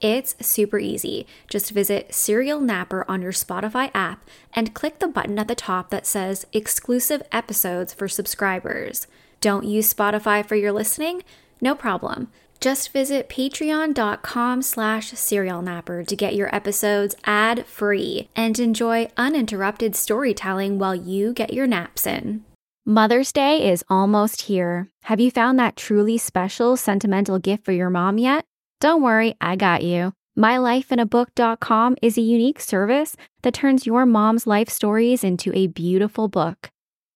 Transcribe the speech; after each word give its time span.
It's 0.00 0.36
super 0.40 0.78
easy. 0.78 1.26
Just 1.48 1.72
visit 1.72 2.14
Serial 2.14 2.60
Napper 2.60 3.04
on 3.08 3.20
your 3.20 3.32
Spotify 3.32 3.90
app 3.94 4.24
and 4.52 4.74
click 4.74 5.00
the 5.00 5.08
button 5.08 5.38
at 5.38 5.48
the 5.48 5.54
top 5.54 5.90
that 5.90 6.06
says 6.06 6.46
Exclusive 6.52 7.22
Episodes 7.32 7.92
for 7.94 8.06
Subscribers. 8.06 9.06
Don't 9.40 9.64
use 9.64 9.92
Spotify 9.92 10.46
for 10.46 10.54
your 10.54 10.72
listening? 10.72 11.22
No 11.60 11.74
problem. 11.74 12.30
Just 12.60 12.92
visit 12.92 13.28
patreon.com 13.28 14.62
slash 14.62 15.12
serialnapper 15.12 16.06
to 16.06 16.16
get 16.16 16.34
your 16.34 16.52
episodes 16.54 17.14
ad-free 17.24 18.28
and 18.34 18.58
enjoy 18.58 19.08
uninterrupted 19.16 19.94
storytelling 19.94 20.78
while 20.78 20.94
you 20.94 21.32
get 21.32 21.52
your 21.52 21.68
naps 21.68 22.06
in. 22.06 22.44
Mother's 22.84 23.32
Day 23.32 23.70
is 23.70 23.84
almost 23.88 24.42
here. 24.42 24.88
Have 25.04 25.20
you 25.20 25.30
found 25.30 25.58
that 25.58 25.76
truly 25.76 26.18
special 26.18 26.76
sentimental 26.76 27.38
gift 27.38 27.64
for 27.64 27.72
your 27.72 27.90
mom 27.90 28.18
yet? 28.18 28.47
Don't 28.80 29.02
worry, 29.02 29.34
I 29.40 29.56
got 29.56 29.82
you. 29.82 30.12
MyLifeInABook.com 30.38 31.96
is 32.00 32.16
a 32.16 32.20
unique 32.20 32.60
service 32.60 33.16
that 33.42 33.54
turns 33.54 33.86
your 33.86 34.06
mom's 34.06 34.46
life 34.46 34.68
stories 34.68 35.24
into 35.24 35.52
a 35.52 35.66
beautiful 35.66 36.28
book. 36.28 36.70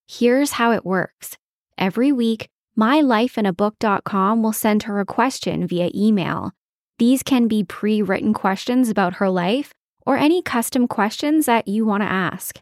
Here's 0.05 0.51
how 0.53 0.73
it 0.73 0.85
works. 0.85 1.37
Every 1.77 2.11
week, 2.11 2.49
MyLifeInABook.com 2.77 4.43
will 4.43 4.51
send 4.51 4.83
her 4.83 4.99
a 4.99 5.05
question 5.05 5.65
via 5.65 5.89
email. 5.95 6.51
These 6.99 7.23
can 7.23 7.47
be 7.47 7.63
pre 7.63 8.01
written 8.01 8.33
questions 8.33 8.89
about 8.89 9.15
her 9.15 9.29
life 9.29 9.71
or 10.05 10.17
any 10.17 10.41
custom 10.41 10.85
questions 10.85 11.45
that 11.45 11.69
you 11.69 11.85
want 11.85 12.03
to 12.03 12.11
ask. 12.11 12.59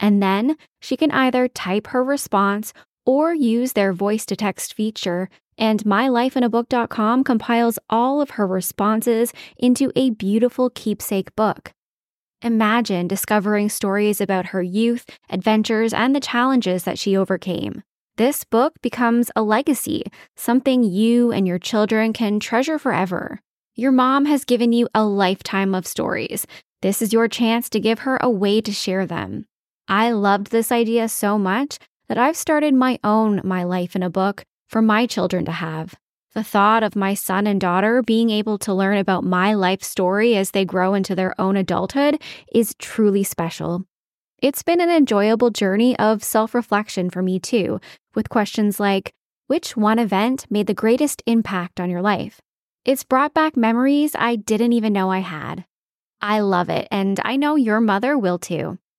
And 0.00 0.20
then 0.20 0.56
she 0.80 0.96
can 0.96 1.12
either 1.12 1.46
type 1.46 1.88
her 1.88 2.02
response 2.02 2.72
or 3.06 3.32
use 3.32 3.74
their 3.74 3.92
voice 3.92 4.26
to 4.26 4.34
text 4.34 4.74
feature 4.74 5.28
and 5.60 5.84
mylifeinabook.com 5.84 7.22
compiles 7.22 7.78
all 7.88 8.20
of 8.20 8.30
her 8.30 8.46
responses 8.46 9.32
into 9.58 9.92
a 9.94 10.10
beautiful 10.10 10.70
keepsake 10.70 11.36
book. 11.36 11.72
Imagine 12.42 13.06
discovering 13.06 13.68
stories 13.68 14.20
about 14.20 14.46
her 14.46 14.62
youth, 14.62 15.04
adventures, 15.28 15.92
and 15.92 16.16
the 16.16 16.20
challenges 16.20 16.84
that 16.84 16.98
she 16.98 17.14
overcame. 17.14 17.82
This 18.16 18.44
book 18.44 18.72
becomes 18.82 19.30
a 19.36 19.42
legacy, 19.42 20.04
something 20.36 20.82
you 20.82 21.32
and 21.32 21.46
your 21.46 21.58
children 21.58 22.12
can 22.14 22.40
treasure 22.40 22.78
forever. 22.78 23.40
Your 23.76 23.92
mom 23.92 24.24
has 24.24 24.44
given 24.44 24.72
you 24.72 24.88
a 24.94 25.04
lifetime 25.04 25.74
of 25.74 25.86
stories. 25.86 26.46
This 26.82 27.02
is 27.02 27.12
your 27.12 27.28
chance 27.28 27.68
to 27.70 27.80
give 27.80 28.00
her 28.00 28.18
a 28.22 28.30
way 28.30 28.62
to 28.62 28.72
share 28.72 29.06
them. 29.06 29.44
I 29.86 30.12
loved 30.12 30.50
this 30.50 30.72
idea 30.72 31.08
so 31.08 31.38
much 31.38 31.78
that 32.08 32.18
I've 32.18 32.36
started 32.36 32.74
my 32.74 32.98
own 33.04 33.40
My 33.44 33.64
Life 33.64 33.94
in 33.94 34.02
a 34.02 34.10
Book 34.10 34.44
for 34.70 34.80
my 34.80 35.04
children 35.04 35.44
to 35.44 35.52
have. 35.52 35.96
The 36.32 36.44
thought 36.44 36.84
of 36.84 36.94
my 36.94 37.14
son 37.14 37.48
and 37.48 37.60
daughter 37.60 38.02
being 38.02 38.30
able 38.30 38.56
to 38.58 38.72
learn 38.72 38.98
about 38.98 39.24
my 39.24 39.52
life 39.52 39.82
story 39.82 40.36
as 40.36 40.52
they 40.52 40.64
grow 40.64 40.94
into 40.94 41.16
their 41.16 41.38
own 41.40 41.56
adulthood 41.56 42.22
is 42.52 42.76
truly 42.78 43.24
special. 43.24 43.84
It's 44.40 44.62
been 44.62 44.80
an 44.80 44.88
enjoyable 44.88 45.50
journey 45.50 45.98
of 45.98 46.22
self 46.22 46.54
reflection 46.54 47.10
for 47.10 47.20
me 47.20 47.40
too, 47.40 47.80
with 48.14 48.28
questions 48.28 48.78
like 48.78 49.12
which 49.48 49.76
one 49.76 49.98
event 49.98 50.46
made 50.48 50.68
the 50.68 50.74
greatest 50.74 51.20
impact 51.26 51.80
on 51.80 51.90
your 51.90 52.00
life? 52.00 52.40
It's 52.84 53.02
brought 53.02 53.34
back 53.34 53.56
memories 53.56 54.12
I 54.16 54.36
didn't 54.36 54.72
even 54.72 54.92
know 54.92 55.10
I 55.10 55.18
had. 55.18 55.64
I 56.22 56.40
love 56.40 56.70
it, 56.70 56.86
and 56.92 57.18
I 57.24 57.34
know 57.34 57.56
your 57.56 57.80
mother 57.80 58.16
will 58.16 58.38
too. 58.38 58.78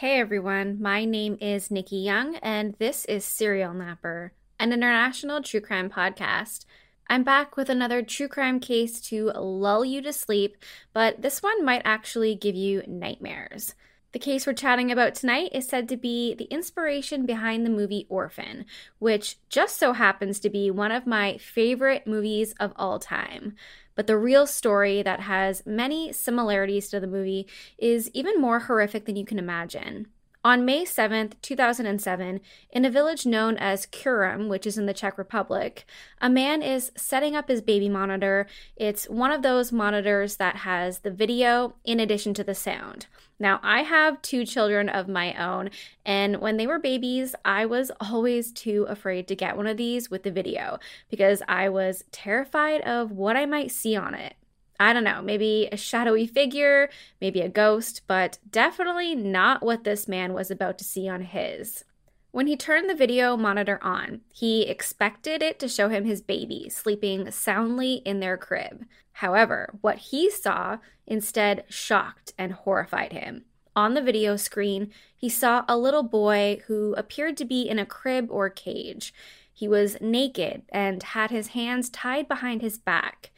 Hey 0.00 0.20
everyone, 0.20 0.76
my 0.82 1.06
name 1.06 1.38
is 1.40 1.70
Nikki 1.70 1.96
Young, 1.96 2.36
and 2.42 2.74
this 2.78 3.06
is 3.06 3.24
Serial 3.24 3.72
Napper, 3.72 4.34
an 4.60 4.74
international 4.74 5.40
true 5.40 5.62
crime 5.62 5.88
podcast. 5.88 6.66
I'm 7.08 7.24
back 7.24 7.56
with 7.56 7.70
another 7.70 8.02
true 8.02 8.28
crime 8.28 8.60
case 8.60 9.00
to 9.08 9.30
lull 9.30 9.86
you 9.86 10.02
to 10.02 10.12
sleep, 10.12 10.58
but 10.92 11.22
this 11.22 11.42
one 11.42 11.64
might 11.64 11.80
actually 11.86 12.34
give 12.34 12.54
you 12.54 12.82
nightmares. 12.86 13.74
The 14.12 14.18
case 14.18 14.46
we're 14.46 14.52
chatting 14.52 14.92
about 14.92 15.14
tonight 15.14 15.52
is 15.54 15.66
said 15.66 15.88
to 15.88 15.96
be 15.96 16.34
the 16.34 16.44
inspiration 16.44 17.24
behind 17.24 17.64
the 17.64 17.70
movie 17.70 18.06
Orphan, 18.10 18.66
which 18.98 19.38
just 19.48 19.78
so 19.78 19.94
happens 19.94 20.38
to 20.40 20.50
be 20.50 20.70
one 20.70 20.92
of 20.92 21.06
my 21.06 21.38
favorite 21.38 22.06
movies 22.06 22.52
of 22.60 22.74
all 22.76 22.98
time. 22.98 23.54
But 23.96 24.06
the 24.06 24.16
real 24.16 24.46
story 24.46 25.02
that 25.02 25.20
has 25.20 25.66
many 25.66 26.12
similarities 26.12 26.88
to 26.90 27.00
the 27.00 27.06
movie 27.06 27.48
is 27.78 28.10
even 28.14 28.40
more 28.40 28.60
horrific 28.60 29.06
than 29.06 29.16
you 29.16 29.24
can 29.24 29.38
imagine. 29.38 30.06
On 30.46 30.64
May 30.64 30.84
7th, 30.84 31.32
2007, 31.42 32.40
in 32.70 32.84
a 32.84 32.88
village 32.88 33.26
known 33.26 33.56
as 33.56 33.84
Kuřim, 33.84 34.46
which 34.46 34.64
is 34.64 34.78
in 34.78 34.86
the 34.86 34.94
Czech 34.94 35.18
Republic, 35.18 35.84
a 36.20 36.30
man 36.30 36.62
is 36.62 36.92
setting 36.96 37.34
up 37.34 37.48
his 37.48 37.60
baby 37.60 37.88
monitor. 37.88 38.46
It's 38.76 39.08
one 39.08 39.32
of 39.32 39.42
those 39.42 39.72
monitors 39.72 40.36
that 40.36 40.58
has 40.58 41.00
the 41.00 41.10
video 41.10 41.74
in 41.84 41.98
addition 41.98 42.32
to 42.34 42.44
the 42.44 42.54
sound. 42.54 43.06
Now, 43.40 43.58
I 43.64 43.82
have 43.82 44.22
two 44.22 44.46
children 44.46 44.88
of 44.88 45.08
my 45.08 45.34
own, 45.34 45.70
and 46.04 46.36
when 46.36 46.58
they 46.58 46.68
were 46.68 46.78
babies, 46.78 47.34
I 47.44 47.66
was 47.66 47.90
always 48.00 48.52
too 48.52 48.86
afraid 48.88 49.26
to 49.26 49.34
get 49.34 49.56
one 49.56 49.66
of 49.66 49.76
these 49.76 50.12
with 50.12 50.22
the 50.22 50.30
video 50.30 50.78
because 51.10 51.42
I 51.48 51.70
was 51.70 52.04
terrified 52.12 52.82
of 52.82 53.10
what 53.10 53.36
I 53.36 53.46
might 53.46 53.72
see 53.72 53.96
on 53.96 54.14
it. 54.14 54.36
I 54.78 54.92
don't 54.92 55.04
know, 55.04 55.22
maybe 55.22 55.68
a 55.70 55.76
shadowy 55.76 56.26
figure, 56.26 56.90
maybe 57.20 57.40
a 57.40 57.48
ghost, 57.48 58.02
but 58.06 58.38
definitely 58.50 59.14
not 59.14 59.62
what 59.62 59.84
this 59.84 60.06
man 60.06 60.32
was 60.32 60.50
about 60.50 60.78
to 60.78 60.84
see 60.84 61.08
on 61.08 61.22
his. 61.22 61.84
When 62.30 62.46
he 62.46 62.56
turned 62.56 62.90
the 62.90 62.94
video 62.94 63.36
monitor 63.36 63.78
on, 63.82 64.20
he 64.30 64.68
expected 64.68 65.42
it 65.42 65.58
to 65.58 65.68
show 65.68 65.88
him 65.88 66.04
his 66.04 66.20
baby 66.20 66.68
sleeping 66.68 67.30
soundly 67.30 68.02
in 68.04 68.20
their 68.20 68.36
crib. 68.36 68.84
However, 69.12 69.70
what 69.80 69.96
he 69.96 70.30
saw 70.30 70.76
instead 71.06 71.64
shocked 71.70 72.34
and 72.36 72.52
horrified 72.52 73.12
him. 73.12 73.46
On 73.74 73.94
the 73.94 74.02
video 74.02 74.36
screen, 74.36 74.90
he 75.16 75.30
saw 75.30 75.64
a 75.66 75.78
little 75.78 76.02
boy 76.02 76.60
who 76.66 76.94
appeared 76.94 77.36
to 77.38 77.44
be 77.44 77.68
in 77.68 77.78
a 77.78 77.86
crib 77.86 78.28
or 78.30 78.50
cage. 78.50 79.14
He 79.50 79.66
was 79.66 79.96
naked 80.02 80.62
and 80.68 81.02
had 81.02 81.30
his 81.30 81.48
hands 81.48 81.88
tied 81.88 82.28
behind 82.28 82.60
his 82.60 82.76
back. 82.76 83.30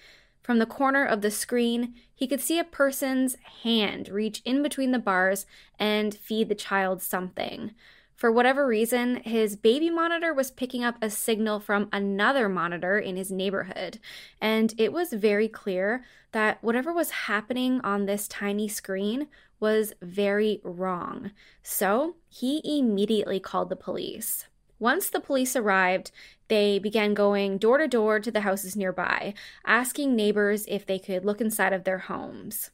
From 0.48 0.60
the 0.60 0.64
corner 0.64 1.04
of 1.04 1.20
the 1.20 1.30
screen, 1.30 1.92
he 2.14 2.26
could 2.26 2.40
see 2.40 2.58
a 2.58 2.64
person's 2.64 3.36
hand 3.62 4.08
reach 4.08 4.40
in 4.46 4.62
between 4.62 4.92
the 4.92 4.98
bars 4.98 5.44
and 5.78 6.14
feed 6.14 6.48
the 6.48 6.54
child 6.54 7.02
something. 7.02 7.72
For 8.14 8.32
whatever 8.32 8.66
reason, 8.66 9.16
his 9.16 9.56
baby 9.56 9.90
monitor 9.90 10.32
was 10.32 10.50
picking 10.50 10.82
up 10.82 10.96
a 11.02 11.10
signal 11.10 11.60
from 11.60 11.90
another 11.92 12.48
monitor 12.48 12.98
in 12.98 13.16
his 13.16 13.30
neighborhood, 13.30 13.98
and 14.40 14.72
it 14.78 14.90
was 14.90 15.12
very 15.12 15.48
clear 15.48 16.02
that 16.32 16.64
whatever 16.64 16.94
was 16.94 17.10
happening 17.10 17.82
on 17.82 18.06
this 18.06 18.26
tiny 18.26 18.68
screen 18.68 19.28
was 19.60 19.92
very 20.00 20.62
wrong. 20.64 21.32
So 21.62 22.16
he 22.30 22.62
immediately 22.64 23.38
called 23.38 23.68
the 23.68 23.76
police. 23.76 24.46
Once 24.80 25.10
the 25.10 25.20
police 25.20 25.56
arrived, 25.56 26.12
they 26.48 26.78
began 26.78 27.14
going 27.14 27.58
door 27.58 27.78
to 27.78 27.86
door 27.86 28.20
to 28.20 28.30
the 28.30 28.40
houses 28.40 28.76
nearby, 28.76 29.34
asking 29.66 30.16
neighbors 30.16 30.64
if 30.66 30.84
they 30.84 30.98
could 30.98 31.24
look 31.24 31.40
inside 31.40 31.72
of 31.72 31.84
their 31.84 31.98
homes. 31.98 32.70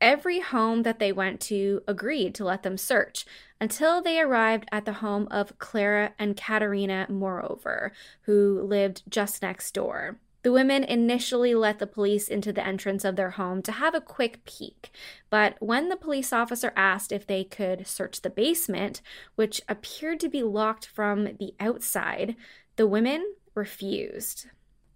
Every 0.00 0.40
home 0.40 0.84
that 0.84 1.00
they 1.00 1.10
went 1.10 1.40
to 1.42 1.82
agreed 1.88 2.34
to 2.36 2.44
let 2.44 2.62
them 2.62 2.76
search 2.76 3.26
until 3.60 4.00
they 4.00 4.20
arrived 4.20 4.66
at 4.70 4.84
the 4.84 4.94
home 4.94 5.26
of 5.30 5.58
Klara 5.58 6.12
and 6.18 6.36
Katerina 6.36 7.06
Mauerova, 7.10 7.90
who 8.22 8.62
lived 8.62 9.02
just 9.08 9.42
next 9.42 9.72
door. 9.72 10.18
The 10.42 10.52
women 10.52 10.84
initially 10.84 11.52
let 11.54 11.80
the 11.80 11.86
police 11.86 12.28
into 12.28 12.52
the 12.52 12.64
entrance 12.64 13.04
of 13.04 13.16
their 13.16 13.30
home 13.30 13.60
to 13.62 13.72
have 13.72 13.94
a 13.94 14.00
quick 14.00 14.44
peek, 14.44 14.90
but 15.30 15.56
when 15.58 15.88
the 15.88 15.96
police 15.96 16.32
officer 16.32 16.72
asked 16.76 17.10
if 17.10 17.26
they 17.26 17.42
could 17.42 17.88
search 17.88 18.22
the 18.22 18.30
basement, 18.30 19.02
which 19.34 19.60
appeared 19.68 20.20
to 20.20 20.28
be 20.28 20.44
locked 20.44 20.86
from 20.86 21.24
the 21.24 21.54
outside, 21.58 22.36
the 22.78 22.86
women 22.86 23.34
refused. 23.56 24.46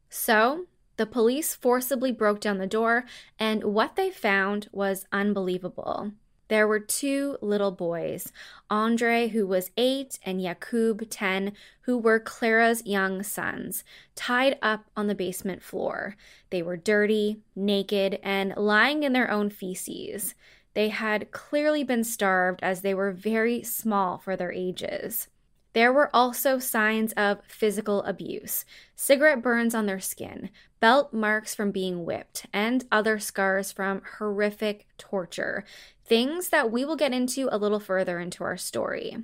So, 0.08 0.66
the 0.96 1.04
police 1.04 1.52
forcibly 1.52 2.12
broke 2.12 2.40
down 2.40 2.58
the 2.58 2.66
door, 2.66 3.04
and 3.40 3.64
what 3.64 3.96
they 3.96 4.08
found 4.08 4.68
was 4.70 5.04
unbelievable. 5.10 6.12
There 6.46 6.68
were 6.68 6.78
two 6.78 7.38
little 7.40 7.72
boys, 7.72 8.32
Andre, 8.70 9.28
who 9.28 9.48
was 9.48 9.72
eight, 9.76 10.20
and 10.22 10.40
Jakub, 10.40 11.08
10, 11.10 11.54
who 11.80 11.98
were 11.98 12.20
Klara's 12.20 12.86
young 12.86 13.24
sons, 13.24 13.82
tied 14.14 14.58
up 14.62 14.84
on 14.96 15.08
the 15.08 15.14
basement 15.16 15.60
floor. 15.60 16.14
They 16.50 16.62
were 16.62 16.76
dirty, 16.76 17.38
naked, 17.56 18.20
and 18.22 18.54
lying 18.56 19.02
in 19.02 19.12
their 19.12 19.30
own 19.30 19.50
feces. 19.50 20.36
They 20.74 20.90
had 20.90 21.32
clearly 21.32 21.82
been 21.82 22.04
starved 22.04 22.60
as 22.62 22.82
they 22.82 22.94
were 22.94 23.10
very 23.10 23.64
small 23.64 24.18
for 24.18 24.36
their 24.36 24.52
ages. 24.52 25.26
There 25.74 25.92
were 25.92 26.14
also 26.14 26.58
signs 26.58 27.12
of 27.12 27.40
physical 27.46 28.02
abuse 28.02 28.64
cigarette 28.94 29.42
burns 29.42 29.74
on 29.74 29.86
their 29.86 30.00
skin, 30.00 30.50
belt 30.80 31.12
marks 31.12 31.54
from 31.54 31.70
being 31.70 32.04
whipped, 32.04 32.46
and 32.52 32.84
other 32.92 33.18
scars 33.18 33.72
from 33.72 34.02
horrific 34.18 34.86
torture, 34.98 35.64
things 36.04 36.50
that 36.50 36.70
we 36.70 36.84
will 36.84 36.96
get 36.96 37.12
into 37.12 37.48
a 37.50 37.58
little 37.58 37.80
further 37.80 38.20
into 38.20 38.44
our 38.44 38.56
story. 38.56 39.16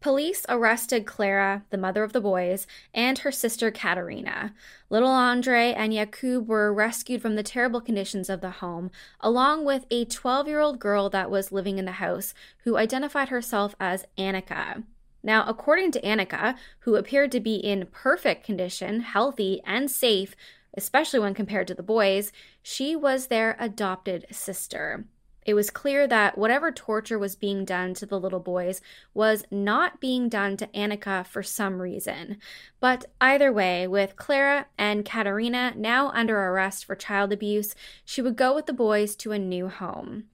Police 0.00 0.46
arrested 0.48 1.04
Klara, 1.04 1.64
the 1.70 1.76
mother 1.76 2.04
of 2.04 2.12
the 2.12 2.20
boys, 2.20 2.68
and 2.94 3.18
her 3.18 3.32
sister 3.32 3.72
Katerina. 3.72 4.54
Little 4.90 5.08
Andre 5.08 5.72
and 5.76 5.92
Jakub 5.92 6.46
were 6.46 6.72
rescued 6.72 7.20
from 7.20 7.34
the 7.34 7.42
terrible 7.42 7.80
conditions 7.80 8.30
of 8.30 8.40
the 8.40 8.50
home, 8.50 8.92
along 9.20 9.64
with 9.64 9.86
a 9.90 10.04
12 10.04 10.46
year 10.46 10.60
old 10.60 10.78
girl 10.78 11.10
that 11.10 11.32
was 11.32 11.50
living 11.50 11.78
in 11.78 11.84
the 11.84 11.92
house 11.92 12.32
who 12.58 12.76
identified 12.76 13.28
herself 13.28 13.74
as 13.80 14.06
Annika. 14.16 14.84
Now, 15.22 15.44
according 15.46 15.92
to 15.92 16.00
Annika, 16.00 16.56
who 16.80 16.96
appeared 16.96 17.32
to 17.32 17.40
be 17.40 17.56
in 17.56 17.88
perfect 17.90 18.44
condition, 18.44 19.00
healthy, 19.00 19.60
and 19.64 19.90
safe, 19.90 20.34
especially 20.74 21.20
when 21.20 21.34
compared 21.34 21.66
to 21.68 21.74
the 21.74 21.82
boys, 21.82 22.32
she 22.62 22.94
was 22.94 23.26
their 23.26 23.56
adopted 23.58 24.26
sister. 24.30 25.04
It 25.48 25.54
was 25.54 25.70
clear 25.70 26.06
that 26.06 26.36
whatever 26.36 26.70
torture 26.70 27.18
was 27.18 27.34
being 27.34 27.64
done 27.64 27.94
to 27.94 28.04
the 28.04 28.20
little 28.20 28.38
boys 28.38 28.82
was 29.14 29.44
not 29.50 29.98
being 29.98 30.28
done 30.28 30.58
to 30.58 30.66
Annika 30.68 31.26
for 31.26 31.42
some 31.42 31.80
reason. 31.80 32.36
But 32.80 33.06
either 33.18 33.50
way, 33.50 33.86
with 33.86 34.16
Klara 34.16 34.66
and 34.76 35.06
Katerina 35.06 35.72
now 35.74 36.10
under 36.10 36.38
arrest 36.38 36.84
for 36.84 36.94
child 36.94 37.32
abuse, 37.32 37.74
she 38.04 38.20
would 38.20 38.36
go 38.36 38.54
with 38.54 38.66
the 38.66 38.74
boys 38.74 39.16
to 39.16 39.32
a 39.32 39.38
new 39.38 39.68
home. 39.68 40.24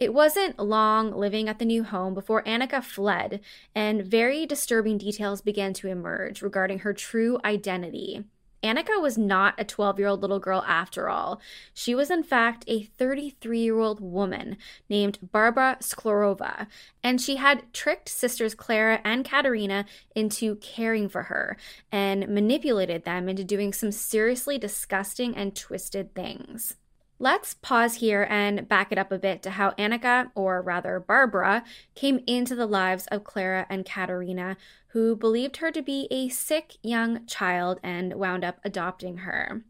It 0.00 0.14
wasn't 0.14 0.60
long 0.60 1.10
living 1.10 1.48
at 1.48 1.58
the 1.58 1.64
new 1.64 1.82
home 1.82 2.14
before 2.14 2.44
Annika 2.44 2.84
fled, 2.84 3.40
and 3.74 4.04
very 4.04 4.46
disturbing 4.46 4.96
details 4.96 5.40
began 5.40 5.72
to 5.74 5.88
emerge 5.88 6.40
regarding 6.40 6.80
her 6.80 6.92
true 6.92 7.40
identity. 7.44 8.22
Annika 8.62 9.02
was 9.02 9.18
not 9.18 9.54
a 9.58 9.64
12 9.64 9.98
year 9.98 10.06
old 10.06 10.22
little 10.22 10.38
girl 10.38 10.62
after 10.68 11.08
all. 11.08 11.40
She 11.74 11.96
was, 11.96 12.12
in 12.12 12.22
fact, 12.22 12.64
a 12.68 12.84
33 12.84 13.58
year 13.58 13.78
old 13.80 14.00
woman 14.00 14.56
named 14.88 15.18
Barbara 15.32 15.78
Škrlová, 15.80 16.68
and 17.02 17.20
she 17.20 17.34
had 17.36 17.72
tricked 17.72 18.08
sisters 18.08 18.54
Klara 18.54 19.00
and 19.04 19.24
Katerina 19.24 19.84
into 20.14 20.56
caring 20.56 21.08
for 21.08 21.24
her 21.24 21.56
and 21.90 22.28
manipulated 22.28 23.04
them 23.04 23.28
into 23.28 23.42
doing 23.42 23.72
some 23.72 23.90
seriously 23.90 24.58
disgusting 24.58 25.36
and 25.36 25.56
twisted 25.56 26.14
things. 26.14 26.76
Let's 27.20 27.54
pause 27.54 27.96
here 27.96 28.28
and 28.30 28.68
back 28.68 28.92
it 28.92 28.98
up 28.98 29.10
a 29.10 29.18
bit 29.18 29.42
to 29.42 29.50
how 29.50 29.72
Annika, 29.72 30.30
or 30.36 30.62
rather 30.62 31.00
Barbara, 31.00 31.64
came 31.96 32.20
into 32.28 32.54
the 32.54 32.66
lives 32.66 33.08
of 33.08 33.24
Klara 33.24 33.66
and 33.68 33.84
Katerina, 33.84 34.56
who 34.88 35.16
believed 35.16 35.56
her 35.56 35.72
to 35.72 35.82
be 35.82 36.06
a 36.12 36.28
sick 36.28 36.76
young 36.80 37.26
child 37.26 37.80
and 37.82 38.14
wound 38.14 38.44
up 38.44 38.60
adopting 38.64 39.18
her. 39.18 39.64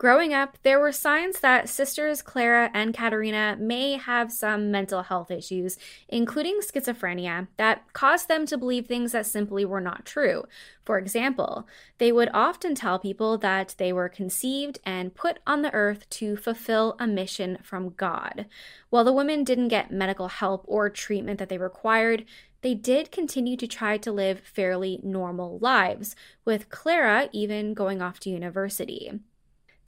Growing 0.00 0.32
up, 0.32 0.56
there 0.62 0.80
were 0.80 0.92
signs 0.92 1.40
that 1.40 1.68
sisters 1.68 2.22
Klara 2.22 2.70
and 2.72 2.94
Katerina 2.94 3.58
may 3.60 3.98
have 3.98 4.32
some 4.32 4.70
mental 4.70 5.02
health 5.02 5.30
issues, 5.30 5.76
including 6.08 6.60
schizophrenia, 6.62 7.48
that 7.58 7.92
caused 7.92 8.26
them 8.26 8.46
to 8.46 8.56
believe 8.56 8.86
things 8.86 9.12
that 9.12 9.26
simply 9.26 9.62
were 9.62 9.78
not 9.82 10.06
true. 10.06 10.44
For 10.86 10.96
example, 10.96 11.68
they 11.98 12.12
would 12.12 12.30
often 12.32 12.74
tell 12.74 12.98
people 12.98 13.36
that 13.36 13.74
they 13.76 13.92
were 13.92 14.08
conceived 14.08 14.78
and 14.86 15.14
put 15.14 15.38
on 15.46 15.60
the 15.60 15.74
earth 15.74 16.08
to 16.08 16.34
fulfill 16.34 16.96
a 16.98 17.06
mission 17.06 17.58
from 17.62 17.90
God. 17.90 18.46
While 18.88 19.04
the 19.04 19.12
women 19.12 19.44
didn't 19.44 19.68
get 19.68 19.92
medical 19.92 20.28
help 20.28 20.64
or 20.66 20.88
treatment 20.88 21.38
that 21.40 21.50
they 21.50 21.58
required, 21.58 22.24
they 22.62 22.72
did 22.72 23.12
continue 23.12 23.58
to 23.58 23.66
try 23.66 23.98
to 23.98 24.12
live 24.12 24.40
fairly 24.40 24.98
normal 25.02 25.58
lives, 25.58 26.16
with 26.46 26.70
Klara 26.70 27.28
even 27.32 27.74
going 27.74 28.00
off 28.00 28.18
to 28.20 28.30
university. 28.30 29.20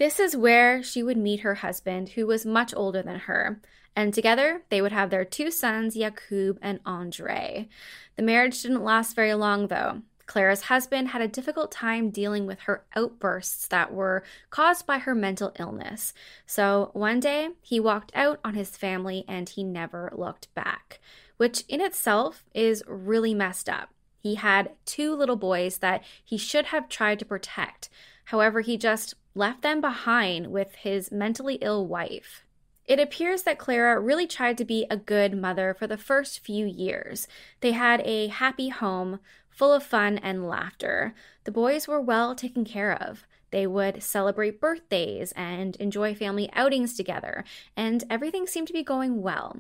This 0.03 0.19
is 0.19 0.37
where 0.37 0.83
she 0.83 1.01
would 1.05 1.17
meet 1.17 1.43
her 1.43 1.55
husband, 1.55 2.09
who 2.09 2.27
was 2.27 2.45
much 2.45 2.75
older 2.75 3.03
than 3.03 3.21
her, 3.21 3.61
and 3.95 4.13
together 4.13 4.65
they 4.69 4.83
would 4.83 4.91
have 4.91 5.11
their 5.11 5.25
two 5.25 5.53
sons, 5.53 5.95
Jakub 5.95 6.59
and 6.61 6.81
Andre. 6.85 7.69
The 8.17 8.25
marriage 8.25 8.63
didn't 8.63 8.83
last 8.83 9.15
very 9.15 9.33
long, 9.35 9.69
though. 9.69 10.03
Klara's 10.27 10.63
husband 10.63 11.11
had 11.11 11.23
a 11.23 11.29
difficult 11.29 11.71
time 11.71 12.11
dealing 12.11 12.49
with 12.49 12.63
her 12.63 12.85
outbursts 12.97 13.69
that 13.69 13.95
were 13.95 14.25
caused 14.51 14.87
by 14.87 14.99
her 14.99 15.15
mental 15.15 15.53
illness. 15.61 16.13
So 16.47 16.91
one 16.95 17.21
day, 17.21 17.51
he 17.61 17.79
walked 17.79 18.11
out 18.13 18.41
on 18.45 18.55
his 18.55 18.77
family 18.77 19.25
and 19.29 19.49
he 19.49 19.63
never 19.63 20.13
looked 20.17 20.53
back, 20.53 20.99
which 21.37 21.63
in 21.69 21.81
itself 21.81 22.43
is 22.53 22.83
really 22.89 23.35
messed 23.35 23.69
up. 23.69 23.91
He 24.19 24.35
had 24.35 24.73
two 24.85 25.15
little 25.15 25.37
boys 25.37 25.79
that 25.79 26.03
he 26.25 26.39
should 26.39 26.67
have 26.67 26.89
tried 26.89 27.21
to 27.21 27.25
protect. 27.25 27.89
However, 28.25 28.61
he 28.61 28.77
just 28.77 29.15
left 29.35 29.63
them 29.63 29.81
behind 29.81 30.49
with 30.49 30.75
his 30.77 31.11
mentally 31.11 31.57
ill 31.61 31.87
wife. 31.87 32.45
It 32.85 32.99
appears 32.99 33.43
that 33.43 33.59
Klara 33.59 34.05
really 34.05 34.27
tried 34.27 34.59
to 34.59 34.65
be 34.65 34.87
a 34.91 34.97
good 34.97 35.37
mother 35.37 35.75
for 35.79 35.87
the 35.87 35.97
first 35.97 36.41
few 36.41 36.67
years. 36.67 37.29
They 37.61 37.73
had 37.73 38.01
a 38.01 38.27
happy 38.27 38.71
home, 38.71 39.21
full 39.49 39.73
of 39.73 39.83
fun 39.85 40.19
and 40.19 40.49
laughter. 40.49 41.15
The 41.45 41.53
boys 41.53 41.87
were 41.87 42.01
well 42.01 42.35
taken 42.35 42.65
care 42.65 42.93
of. 42.93 43.27
They 43.51 43.67
would 43.67 44.03
celebrate 44.03 44.61
birthdays 44.61 45.33
and 45.33 45.77
enjoy 45.77 46.15
family 46.15 46.51
outings 46.55 46.97
together, 46.97 47.45
and 47.77 48.03
everything 48.11 48.47
seemed 48.47 48.67
to 48.69 48.73
be 48.73 48.83
going 48.83 49.23
well. 49.23 49.59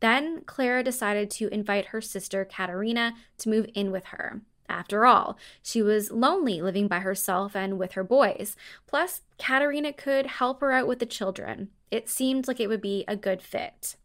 Then 0.00 0.40
Klara 0.42 0.82
decided 0.82 1.30
to 1.32 1.48
invite 1.48 1.86
her 1.86 2.00
sister 2.00 2.44
Katerina 2.44 3.14
to 3.38 3.48
move 3.48 3.66
in 3.74 3.90
with 3.90 4.06
her. 4.06 4.40
After 4.68 5.06
all, 5.06 5.36
she 5.62 5.82
was 5.82 6.10
lonely 6.10 6.60
living 6.60 6.88
by 6.88 7.00
herself 7.00 7.54
and 7.54 7.78
with 7.78 7.92
her 7.92 8.04
boys. 8.04 8.56
Plus, 8.86 9.22
Katerina 9.38 9.92
could 9.92 10.26
help 10.26 10.60
her 10.60 10.72
out 10.72 10.86
with 10.86 10.98
the 10.98 11.06
children. 11.06 11.68
It 11.90 12.08
seemed 12.08 12.48
like 12.48 12.60
it 12.60 12.68
would 12.68 12.80
be 12.80 13.04
a 13.06 13.16
good 13.16 13.42
fit. 13.42 13.96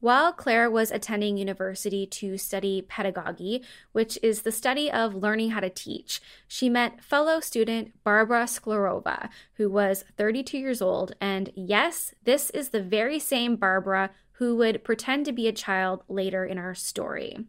While 0.00 0.32
Claire 0.32 0.70
was 0.70 0.90
attending 0.90 1.38
university 1.38 2.06
to 2.06 2.36
study 2.36 2.82
pedagogy, 2.82 3.64
which 3.92 4.18
is 4.22 4.42
the 4.42 4.52
study 4.52 4.90
of 4.90 5.14
learning 5.14 5.50
how 5.50 5.60
to 5.60 5.70
teach, 5.70 6.20
she 6.46 6.68
met 6.68 7.02
fellow 7.02 7.40
student 7.40 7.92
Barbara 8.04 8.44
Škrlová, 8.44 9.30
who 9.54 9.70
was 9.70 10.04
32 10.18 10.58
years 10.58 10.82
old. 10.82 11.16
And 11.20 11.50
yes, 11.56 12.14
this 12.24 12.50
is 12.50 12.68
the 12.68 12.82
very 12.82 13.18
same 13.18 13.56
Barbara 13.56 14.10
who 14.32 14.54
would 14.56 14.84
pretend 14.84 15.24
to 15.24 15.32
be 15.32 15.48
a 15.48 15.52
child 15.52 16.02
later 16.08 16.44
in 16.44 16.58
our 16.58 16.74
story. 16.74 17.46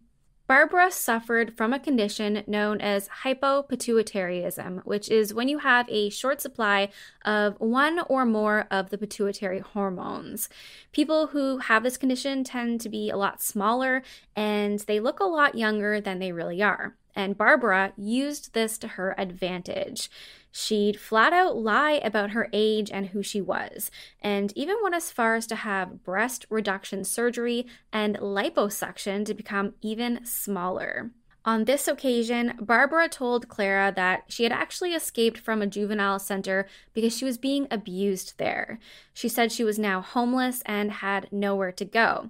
Barbara 0.48 0.90
suffered 0.92 1.58
from 1.58 1.74
a 1.74 1.80
condition 1.80 2.42
known 2.48 2.80
as 2.80 3.10
hypopituitarism, 3.24 4.86
which 4.86 5.10
is 5.10 5.34
when 5.34 5.50
you 5.50 5.60
have 5.60 5.90
a 5.90 6.10
short 6.10 6.40
supply 6.40 6.88
of 7.26 7.60
one 7.60 8.00
or 8.08 8.26
more 8.26 8.66
of 8.72 8.90
the 8.90 8.98
pituitary 8.98 9.60
hormones. 9.60 10.48
People 10.94 11.28
who 11.28 11.58
have 11.58 11.84
this 11.84 11.98
condition 11.98 12.46
tend 12.46 12.80
to 12.80 12.88
be 12.88 13.10
a 13.10 13.18
lot 13.18 13.42
smaller 13.42 14.04
and 14.38 14.80
they 14.80 15.02
look 15.02 15.20
a 15.20 15.26
lot 15.26 15.56
younger 15.56 16.00
than 16.00 16.20
they 16.20 16.32
really 16.32 16.64
are. 16.64 16.96
And 17.18 17.36
Barbara 17.36 17.94
used 17.98 18.54
this 18.54 18.78
to 18.78 18.90
her 18.90 19.16
advantage. 19.18 20.12
She'd 20.52 21.00
flat 21.00 21.34
out 21.34 21.58
lie 21.58 22.00
about 22.04 22.30
her 22.30 22.48
age 22.54 22.92
and 22.92 23.08
who 23.08 23.24
she 23.24 23.42
was, 23.42 23.90
and 24.22 24.54
even 24.56 24.78
went 24.84 24.94
as 24.94 25.12
far 25.12 25.34
as 25.34 25.48
to 25.48 25.56
have 25.56 26.04
breast 26.04 26.46
reduction 26.52 27.04
surgery 27.04 27.66
and 27.92 28.18
liposuction 28.18 29.26
to 29.26 29.34
become 29.34 29.74
even 29.82 30.24
smaller. 30.26 31.10
On 31.44 31.64
this 31.64 31.88
occasion, 31.88 32.54
Barbara 32.62 33.10
told 33.10 33.48
Klara 33.48 33.96
that 33.96 34.26
she 34.28 34.44
had 34.44 34.52
actually 34.52 34.94
escaped 34.94 35.40
from 35.40 35.64
a 35.64 35.68
juvenile 35.68 36.20
center 36.20 36.68
because 36.94 37.18
she 37.18 37.26
was 37.26 37.40
being 37.40 37.68
abused 37.72 38.38
there. 38.38 38.80
She 39.12 39.28
said 39.28 39.52
she 39.52 39.64
was 39.64 39.80
now 39.80 40.02
homeless 40.02 40.62
and 40.68 40.92
had 40.92 41.30
nowhere 41.32 41.72
to 41.72 41.86
go. 41.86 42.30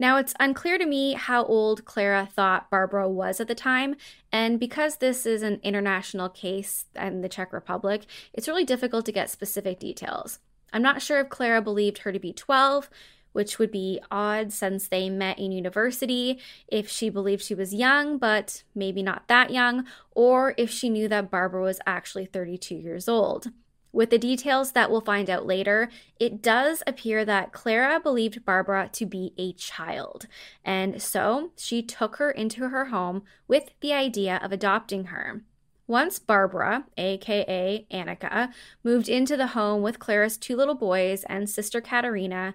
Now, 0.00 0.16
it's 0.16 0.32
unclear 0.38 0.78
to 0.78 0.86
me 0.86 1.14
how 1.14 1.44
old 1.44 1.84
Klara 1.84 2.30
thought 2.30 2.70
Barbara 2.70 3.08
was 3.08 3.40
at 3.40 3.48
the 3.48 3.54
time, 3.56 3.96
and 4.30 4.60
because 4.60 4.98
this 4.98 5.26
is 5.26 5.42
an 5.42 5.58
international 5.64 6.28
case 6.28 6.84
in 6.94 7.20
the 7.20 7.28
Czech 7.28 7.52
Republic, 7.52 8.06
it's 8.32 8.46
really 8.46 8.64
difficult 8.64 9.04
to 9.06 9.12
get 9.12 9.28
specific 9.28 9.80
details. 9.80 10.38
I'm 10.72 10.82
not 10.82 11.02
sure 11.02 11.18
if 11.18 11.28
Klara 11.28 11.64
believed 11.64 11.98
her 11.98 12.12
to 12.12 12.20
be 12.20 12.32
12, 12.32 12.88
which 13.32 13.58
would 13.58 13.72
be 13.72 14.00
odd 14.08 14.52
since 14.52 14.86
they 14.86 15.10
met 15.10 15.36
in 15.40 15.50
university, 15.50 16.38
if 16.68 16.88
she 16.88 17.08
believed 17.08 17.42
she 17.42 17.56
was 17.56 17.74
young, 17.74 18.18
but 18.18 18.62
maybe 18.76 19.02
not 19.02 19.26
that 19.26 19.50
young, 19.50 19.84
or 20.12 20.54
if 20.56 20.70
she 20.70 20.88
knew 20.88 21.08
that 21.08 21.28
Barbara 21.28 21.62
was 21.62 21.80
actually 21.86 22.26
32 22.26 22.76
years 22.76 23.08
old. 23.08 23.48
With 23.98 24.10
the 24.10 24.18
details 24.18 24.70
that 24.72 24.92
we'll 24.92 25.00
find 25.00 25.28
out 25.28 25.44
later, 25.44 25.90
it 26.20 26.40
does 26.40 26.84
appear 26.86 27.24
that 27.24 27.50
Klara 27.50 28.00
believed 28.00 28.44
Barbara 28.44 28.88
to 28.92 29.04
be 29.04 29.34
a 29.36 29.54
child, 29.54 30.28
and 30.64 31.02
so 31.02 31.50
she 31.56 31.82
took 31.82 32.14
her 32.18 32.30
into 32.30 32.68
her 32.68 32.84
home 32.84 33.24
with 33.48 33.70
the 33.80 33.92
idea 33.92 34.38
of 34.40 34.52
adopting 34.52 35.06
her. 35.06 35.42
Once 35.88 36.20
Barbara, 36.20 36.84
aka 36.96 37.88
Annika, 37.90 38.52
moved 38.84 39.08
into 39.08 39.36
the 39.36 39.48
home 39.48 39.82
with 39.82 39.98
Klara's 39.98 40.36
two 40.36 40.54
little 40.54 40.76
boys 40.76 41.24
and 41.24 41.50
sister 41.50 41.80
Katerina, 41.80 42.54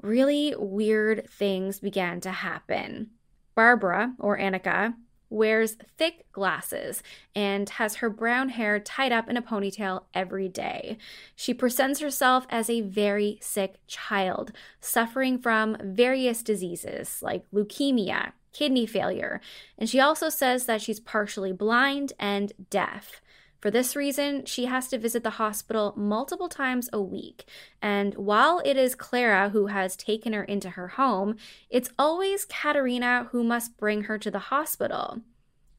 really 0.00 0.54
weird 0.56 1.28
things 1.28 1.80
began 1.80 2.20
to 2.20 2.30
happen. 2.30 3.10
Barbara, 3.56 4.14
or 4.20 4.38
Annika, 4.38 4.94
wears 5.30 5.76
thick 5.98 6.26
glasses, 6.32 7.02
and 7.34 7.68
has 7.70 7.96
her 7.96 8.10
brown 8.10 8.50
hair 8.50 8.78
tied 8.78 9.12
up 9.12 9.28
in 9.28 9.36
a 9.36 9.42
ponytail 9.42 10.04
every 10.14 10.48
day. 10.48 10.98
She 11.34 11.52
presents 11.54 12.00
herself 12.00 12.46
as 12.50 12.70
a 12.70 12.80
very 12.80 13.38
sick 13.40 13.76
child, 13.86 14.52
suffering 14.80 15.38
from 15.38 15.76
various 15.80 16.42
diseases 16.42 17.20
like 17.22 17.44
leukemia, 17.52 18.32
kidney 18.52 18.86
failure, 18.86 19.40
and 19.76 19.88
she 19.88 20.00
also 20.00 20.28
says 20.28 20.66
that 20.66 20.80
she's 20.80 21.00
partially 21.00 21.52
blind 21.52 22.12
and 22.18 22.52
deaf. 22.70 23.20
For 23.60 23.70
this 23.70 23.96
reason, 23.96 24.44
she 24.44 24.66
has 24.66 24.88
to 24.88 24.98
visit 24.98 25.22
the 25.22 25.30
hospital 25.30 25.94
multiple 25.96 26.48
times 26.48 26.88
a 26.92 27.00
week. 27.00 27.46
And 27.80 28.14
while 28.14 28.60
it 28.64 28.76
is 28.76 28.94
Klara 28.94 29.50
who 29.50 29.66
has 29.66 29.96
taken 29.96 30.32
her 30.32 30.44
into 30.44 30.70
her 30.70 30.88
home, 30.88 31.36
it's 31.70 31.90
always 31.98 32.44
Katerina 32.44 33.28
who 33.32 33.42
must 33.42 33.76
bring 33.76 34.02
her 34.02 34.18
to 34.18 34.30
the 34.30 34.38
hospital. 34.38 35.22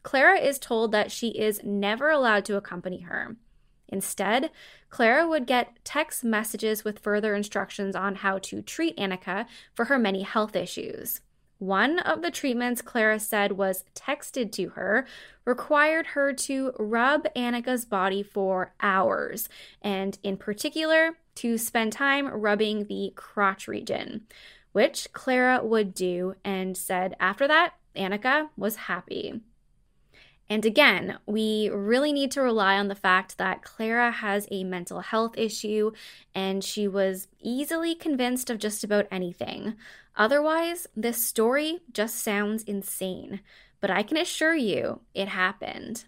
Klara 0.03 0.41
is 0.41 0.57
told 0.57 0.91
that 0.91 1.11
she 1.11 1.29
is 1.29 1.61
never 1.63 2.09
allowed 2.09 2.45
to 2.45 2.57
accompany 2.57 3.01
her. 3.01 3.35
Instead, 3.89 4.51
Klara 4.89 5.27
would 5.27 5.45
get 5.45 5.77
text 5.83 6.23
messages 6.23 6.83
with 6.83 6.99
further 6.99 7.35
instructions 7.35 7.95
on 7.95 8.15
how 8.15 8.37
to 8.39 8.61
treat 8.61 8.97
Annika 8.97 9.45
for 9.73 9.85
her 9.85 9.99
many 9.99 10.23
health 10.23 10.55
issues. 10.55 11.21
One 11.59 11.99
of 11.99 12.21
the 12.21 12.29
treatments 12.29 12.81
Klara 12.81 13.19
said 13.19 13.53
was 13.53 13.83
texted 13.95 14.51
to 14.53 14.69
her 14.69 15.07
required 15.43 16.07
her 16.07 16.31
to 16.33 16.73
rub 16.77 17.25
Annika's 17.35 17.83
body 17.85 18.21
for 18.21 18.73
hours, 18.79 19.49
and 19.81 20.19
in 20.21 20.37
particular, 20.37 21.17
to 21.35 21.57
spend 21.57 21.93
time 21.93 22.27
rubbing 22.27 22.85
the 22.85 23.11
crotch 23.15 23.67
region, 23.67 24.27
which 24.71 25.07
Klara 25.13 25.63
would 25.63 25.93
do 25.93 26.35
and 26.43 26.77
said 26.77 27.15
after 27.19 27.47
that, 27.47 27.73
Annika 27.95 28.49
was 28.55 28.75
happy. 28.75 29.41
And 30.49 30.65
again, 30.65 31.17
we 31.25 31.69
really 31.73 32.13
need 32.13 32.31
to 32.31 32.41
rely 32.41 32.77
on 32.77 32.87
the 32.87 32.95
fact 32.95 33.37
that 33.37 33.63
Klara 33.63 34.13
has 34.13 34.47
a 34.49 34.63
mental 34.63 35.01
health 35.01 35.37
issue 35.37 35.91
and 36.33 36.63
she 36.63 36.87
was 36.87 37.27
easily 37.39 37.95
convinced 37.95 38.49
of 38.49 38.57
just 38.57 38.83
about 38.83 39.07
anything. 39.11 39.75
Otherwise, 40.15 40.87
this 40.95 41.23
story 41.23 41.79
just 41.91 42.15
sounds 42.15 42.63
insane. 42.63 43.41
But 43.81 43.91
I 43.91 44.03
can 44.03 44.17
assure 44.17 44.55
you, 44.55 45.01
it 45.13 45.27
happened. 45.27 46.05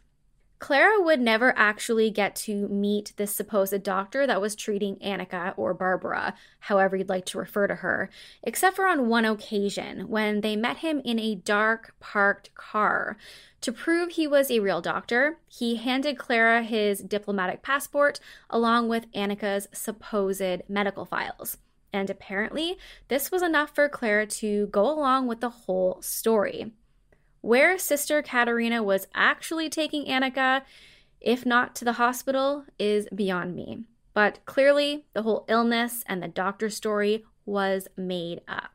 Klara 0.60 1.02
would 1.02 1.22
never 1.22 1.58
actually 1.58 2.12
get 2.12 2.36
to 2.36 2.68
meet 2.68 3.14
this 3.16 3.34
supposed 3.34 3.82
doctor 3.82 4.28
that 4.28 4.42
was 4.42 4.56
treating 4.56 4.98
Annika 4.98 5.54
or 5.56 5.74
Barbara, 5.74 6.36
however 6.60 6.98
you'd 6.98 7.08
like 7.08 7.26
to 7.28 7.38
refer 7.38 7.66
to 7.66 7.76
her, 7.76 8.10
except 8.44 8.76
for 8.76 8.86
on 8.86 9.08
one 9.08 9.24
occasion 9.24 10.10
when 10.10 10.42
they 10.42 10.58
met 10.58 10.78
him 10.78 11.02
in 11.06 11.18
a 11.18 11.36
dark 11.36 11.96
parked 12.02 12.54
car. 12.56 13.16
To 13.62 13.72
prove 13.72 14.12
he 14.12 14.28
was 14.28 14.52
a 14.52 14.60
real 14.60 14.82
doctor, 14.82 15.40
he 15.48 15.78
handed 15.78 16.18
Klara 16.18 16.62
his 16.62 17.00
diplomatic 17.00 17.62
passport 17.62 18.20
along 18.50 18.90
with 18.90 19.10
Annika's 19.14 19.68
supposed 19.72 20.62
medical 20.68 21.06
files. 21.06 21.58
And 21.94 22.10
apparently, 22.10 22.78
this 23.08 23.32
was 23.32 23.42
enough 23.42 23.74
for 23.74 23.88
Klara 23.88 24.28
to 24.40 24.68
go 24.68 24.92
along 24.92 25.28
with 25.28 25.40
the 25.40 25.50
whole 25.50 26.02
story. 26.02 26.74
Where 27.42 27.78
Sister 27.78 28.22
Katerina 28.22 28.84
was 28.84 29.08
actually 29.16 29.70
taking 29.70 30.06
Annika, 30.06 30.64
if 31.22 31.46
not 31.46 31.76
to 31.76 31.86
the 31.86 31.94
hospital, 31.94 32.66
is 32.78 33.08
beyond 33.16 33.56
me. 33.56 33.84
But 34.14 34.44
clearly, 34.46 35.06
the 35.14 35.22
whole 35.22 35.46
illness 35.48 36.04
and 36.08 36.22
the 36.22 36.28
doctor 36.28 36.70
story 36.70 37.24
was 37.46 37.88
made 37.96 38.42
up. 38.48 38.72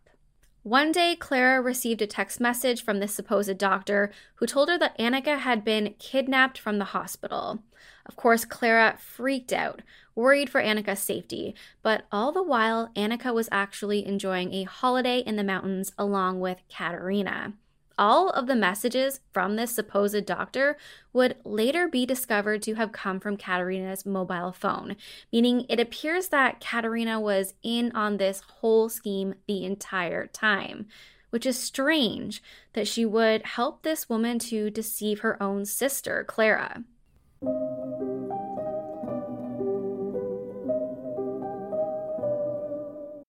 One 0.63 0.93
day, 0.93 1.15
Klara 1.21 1.63
received 1.63 2.01
a 2.01 2.07
text 2.07 2.41
message 2.41 2.83
from 2.83 2.99
this 2.99 3.15
supposed 3.15 3.59
doctor 3.59 4.11
who 4.37 4.47
told 4.47 4.71
her 4.71 4.79
that 4.79 4.99
Annika 4.99 5.39
had 5.39 5.63
been 5.63 5.95
kidnapped 5.99 6.59
from 6.59 6.79
the 6.79 6.87
hospital. 6.87 7.63
Of 8.07 8.17
course, 8.17 8.47
Klara 8.47 8.99
freaked 8.99 9.53
out, 9.53 9.83
worried 10.15 10.49
for 10.49 10.63
Annika's 10.63 11.01
safety, 11.01 11.55
but 11.83 12.07
all 12.11 12.33
the 12.33 12.43
while, 12.43 12.91
Annika 12.97 13.35
was 13.35 13.51
actually 13.53 14.07
enjoying 14.07 14.55
a 14.55 14.63
holiday 14.63 15.19
in 15.19 15.37
the 15.37 15.45
mountains 15.45 15.93
along 15.99 16.41
with 16.41 16.63
Katerina. 16.71 17.53
All 17.97 18.31
of 18.31 18.47
the 18.47 18.57
messages 18.57 19.21
from 19.33 19.55
this 19.55 19.71
supposed 19.71 20.27
doctor 20.27 20.77
would 21.13 21.37
later 21.45 21.87
be 21.87 22.05
discovered 22.05 22.61
to 22.63 22.75
have 22.75 22.91
come 22.91 23.21
from 23.21 23.37
Katerina's 23.37 24.05
mobile 24.05 24.51
phone, 24.51 24.97
meaning 25.33 25.65
it 25.69 25.79
appears 25.79 26.29
that 26.29 26.61
Katerina 26.61 27.21
was 27.21 27.55
in 27.63 27.93
on 27.93 28.17
this 28.17 28.41
whole 28.41 28.89
scheme 28.89 29.35
the 29.47 29.65
entire 29.65 30.27
time, 30.27 30.89
which 31.31 31.47
is 31.47 31.57
strange 31.57 32.43
that 32.73 32.89
she 32.89 33.05
would 33.05 33.43
help 33.43 33.83
this 33.83 34.09
woman 34.09 34.41
to 34.41 34.71
deceive 34.71 35.21
her 35.21 35.41
own 35.41 35.65
sister, 35.65 36.25
Klara. 36.29 36.83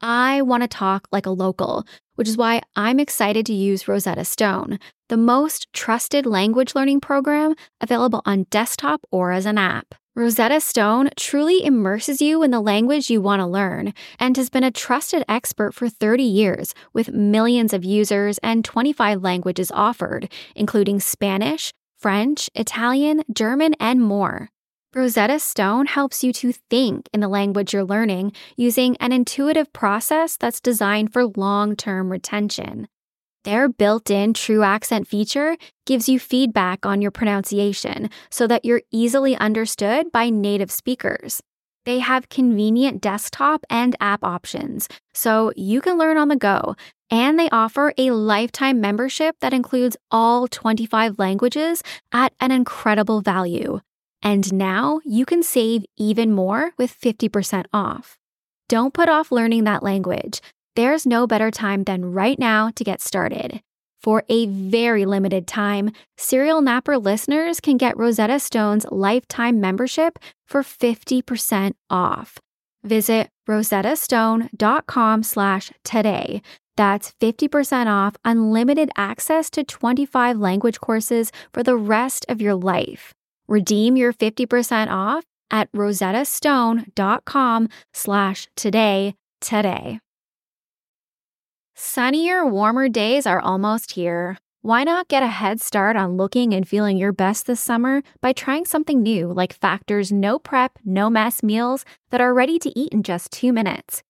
I 0.00 0.42
want 0.42 0.62
to 0.62 0.68
talk 0.68 1.08
like 1.12 1.26
a 1.26 1.30
local, 1.30 1.86
which 2.14 2.28
is 2.28 2.36
why 2.36 2.62
I'm 2.76 3.00
excited 3.00 3.46
to 3.46 3.54
use 3.54 3.88
Rosetta 3.88 4.24
Stone, 4.24 4.78
the 5.08 5.16
most 5.16 5.66
trusted 5.72 6.26
language 6.26 6.74
learning 6.74 7.00
program 7.00 7.54
available 7.80 8.22
on 8.24 8.46
desktop 8.50 9.00
or 9.10 9.32
as 9.32 9.46
an 9.46 9.58
app. 9.58 9.94
Rosetta 10.16 10.60
Stone 10.60 11.10
truly 11.16 11.64
immerses 11.64 12.22
you 12.22 12.44
in 12.44 12.52
the 12.52 12.60
language 12.60 13.10
you 13.10 13.20
want 13.20 13.40
to 13.40 13.46
learn 13.46 13.92
and 14.20 14.36
has 14.36 14.48
been 14.48 14.62
a 14.62 14.70
trusted 14.70 15.24
expert 15.28 15.74
for 15.74 15.88
30 15.88 16.22
years 16.22 16.72
with 16.92 17.12
millions 17.12 17.72
of 17.72 17.84
users 17.84 18.38
and 18.38 18.64
25 18.64 19.22
languages 19.22 19.72
offered, 19.74 20.30
including 20.54 21.00
Spanish, 21.00 21.72
French, 21.98 22.48
Italian, 22.54 23.24
German, 23.32 23.74
and 23.80 24.00
more. 24.00 24.50
Rosetta 24.94 25.40
Stone 25.40 25.86
helps 25.86 26.22
you 26.22 26.32
to 26.34 26.52
think 26.52 27.08
in 27.12 27.18
the 27.18 27.26
language 27.26 27.72
you're 27.72 27.82
learning 27.82 28.32
using 28.56 28.96
an 28.98 29.10
intuitive 29.10 29.72
process 29.72 30.36
that's 30.36 30.60
designed 30.60 31.12
for 31.12 31.26
long 31.36 31.74
term 31.74 32.12
retention. 32.12 32.86
Their 33.42 33.68
built 33.68 34.08
in 34.08 34.34
true 34.34 34.62
accent 34.62 35.08
feature 35.08 35.56
gives 35.84 36.08
you 36.08 36.20
feedback 36.20 36.86
on 36.86 37.02
your 37.02 37.10
pronunciation 37.10 38.08
so 38.30 38.46
that 38.46 38.64
you're 38.64 38.82
easily 38.92 39.36
understood 39.36 40.12
by 40.12 40.30
native 40.30 40.70
speakers. 40.70 41.42
They 41.84 41.98
have 41.98 42.28
convenient 42.28 43.02
desktop 43.02 43.66
and 43.68 43.96
app 43.98 44.22
options, 44.22 44.88
so 45.12 45.52
you 45.56 45.80
can 45.80 45.98
learn 45.98 46.18
on 46.18 46.28
the 46.28 46.36
go. 46.36 46.76
And 47.10 47.36
they 47.36 47.50
offer 47.50 47.92
a 47.98 48.12
lifetime 48.12 48.80
membership 48.80 49.34
that 49.40 49.52
includes 49.52 49.96
all 50.12 50.46
25 50.46 51.18
languages 51.18 51.82
at 52.12 52.32
an 52.40 52.52
incredible 52.52 53.22
value. 53.22 53.80
And 54.24 54.52
now 54.54 55.00
you 55.04 55.26
can 55.26 55.42
save 55.42 55.84
even 55.96 56.32
more 56.32 56.72
with 56.78 56.98
50% 56.98 57.66
off. 57.72 58.16
Don't 58.68 58.94
put 58.94 59.08
off 59.08 59.30
learning 59.30 59.64
that 59.64 59.82
language. 59.82 60.40
There's 60.74 61.06
no 61.06 61.26
better 61.26 61.50
time 61.50 61.84
than 61.84 62.12
right 62.12 62.38
now 62.38 62.70
to 62.74 62.82
get 62.82 63.00
started. 63.02 63.60
For 64.02 64.24
a 64.28 64.46
very 64.46 65.04
limited 65.04 65.46
time, 65.46 65.92
Serial 66.16 66.60
Napper 66.60 66.98
listeners 66.98 67.60
can 67.60 67.76
get 67.76 67.96
Rosetta 67.96 68.38
Stone's 68.40 68.84
lifetime 68.90 69.60
membership 69.60 70.18
for 70.46 70.62
50% 70.62 71.72
off. 71.88 72.38
Visit 72.82 73.28
rosettastone.com 73.48 75.22
slash 75.22 75.72
today. 75.84 76.42
That's 76.76 77.14
50% 77.20 77.86
off 77.86 78.16
unlimited 78.24 78.90
access 78.96 79.48
to 79.50 79.64
25 79.64 80.38
language 80.38 80.80
courses 80.80 81.30
for 81.52 81.62
the 81.62 81.76
rest 81.76 82.26
of 82.28 82.42
your 82.42 82.54
life. 82.54 83.14
Redeem 83.48 83.96
your 83.96 84.12
50% 84.12 84.90
off 84.90 85.24
at 85.50 85.70
rosettastone.com 85.72 87.68
slash 87.92 88.48
today 88.56 89.14
today. 89.40 90.00
Sunnier, 91.76 92.46
warmer 92.46 92.88
days 92.88 93.26
are 93.26 93.40
almost 93.40 93.92
here. 93.92 94.38
Why 94.62 94.82
not 94.82 95.08
get 95.08 95.22
a 95.22 95.26
head 95.26 95.60
start 95.60 95.96
on 95.96 96.16
looking 96.16 96.54
and 96.54 96.66
feeling 96.66 96.96
your 96.96 97.12
best 97.12 97.46
this 97.46 97.60
summer 97.60 98.02
by 98.22 98.32
trying 98.32 98.64
something 98.64 99.02
new 99.02 99.30
like 99.30 99.52
Factor's 99.52 100.10
no 100.10 100.38
prep, 100.38 100.78
no 100.84 101.10
mess 101.10 101.42
meals 101.42 101.84
that 102.10 102.22
are 102.22 102.32
ready 102.32 102.58
to 102.60 102.78
eat 102.78 102.92
in 102.92 103.02
just 103.02 103.30
two 103.30 103.52
minutes? 103.52 104.02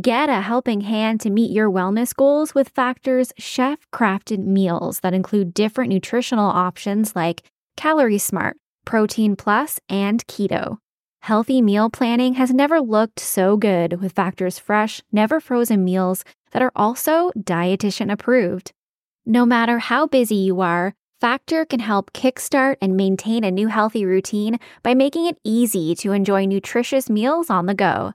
Get 0.00 0.28
a 0.28 0.40
helping 0.40 0.80
hand 0.80 1.20
to 1.20 1.30
meet 1.30 1.52
your 1.52 1.70
wellness 1.70 2.16
goals 2.16 2.54
with 2.54 2.70
Factor's 2.70 3.32
chef 3.38 3.78
crafted 3.92 4.38
meals 4.38 5.00
that 5.00 5.14
include 5.14 5.54
different 5.54 5.92
nutritional 5.92 6.50
options 6.50 7.14
like 7.14 7.42
Calorie 7.76 8.18
Smart, 8.18 8.56
Protein 8.84 9.36
Plus, 9.36 9.80
and 9.88 10.26
Keto. 10.26 10.78
Healthy 11.20 11.62
meal 11.62 11.88
planning 11.88 12.34
has 12.34 12.52
never 12.52 12.80
looked 12.80 13.20
so 13.20 13.56
good 13.56 14.00
with 14.00 14.12
Factor's 14.12 14.58
fresh, 14.58 15.02
never 15.12 15.40
frozen 15.40 15.84
meals 15.84 16.24
that 16.50 16.62
are 16.62 16.72
also 16.74 17.30
dietitian 17.38 18.10
approved. 18.10 18.72
No 19.24 19.46
matter 19.46 19.78
how 19.78 20.06
busy 20.06 20.34
you 20.34 20.60
are, 20.60 20.94
Factor 21.20 21.64
can 21.64 21.78
help 21.78 22.12
kickstart 22.12 22.76
and 22.82 22.96
maintain 22.96 23.44
a 23.44 23.52
new 23.52 23.68
healthy 23.68 24.04
routine 24.04 24.58
by 24.82 24.94
making 24.94 25.26
it 25.26 25.38
easy 25.44 25.94
to 25.94 26.10
enjoy 26.10 26.44
nutritious 26.44 27.08
meals 27.08 27.48
on 27.48 27.66
the 27.66 27.74
go. 27.74 28.14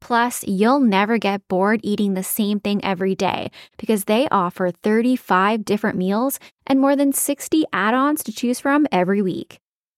Plus, 0.00 0.42
you'll 0.46 0.80
never 0.80 1.18
get 1.18 1.46
bored 1.48 1.80
eating 1.82 2.14
the 2.14 2.22
same 2.22 2.58
thing 2.60 2.82
every 2.82 3.14
day 3.14 3.50
because 3.76 4.04
they 4.04 4.26
offer 4.30 4.70
35 4.70 5.66
different 5.66 5.98
meals 5.98 6.38
and 6.66 6.80
more 6.80 6.96
than 6.96 7.12
60 7.12 7.64
add 7.72 7.92
ons 7.92 8.24
to 8.24 8.32
choose 8.32 8.60
from 8.60 8.86
every 8.90 9.20
week. 9.20 9.58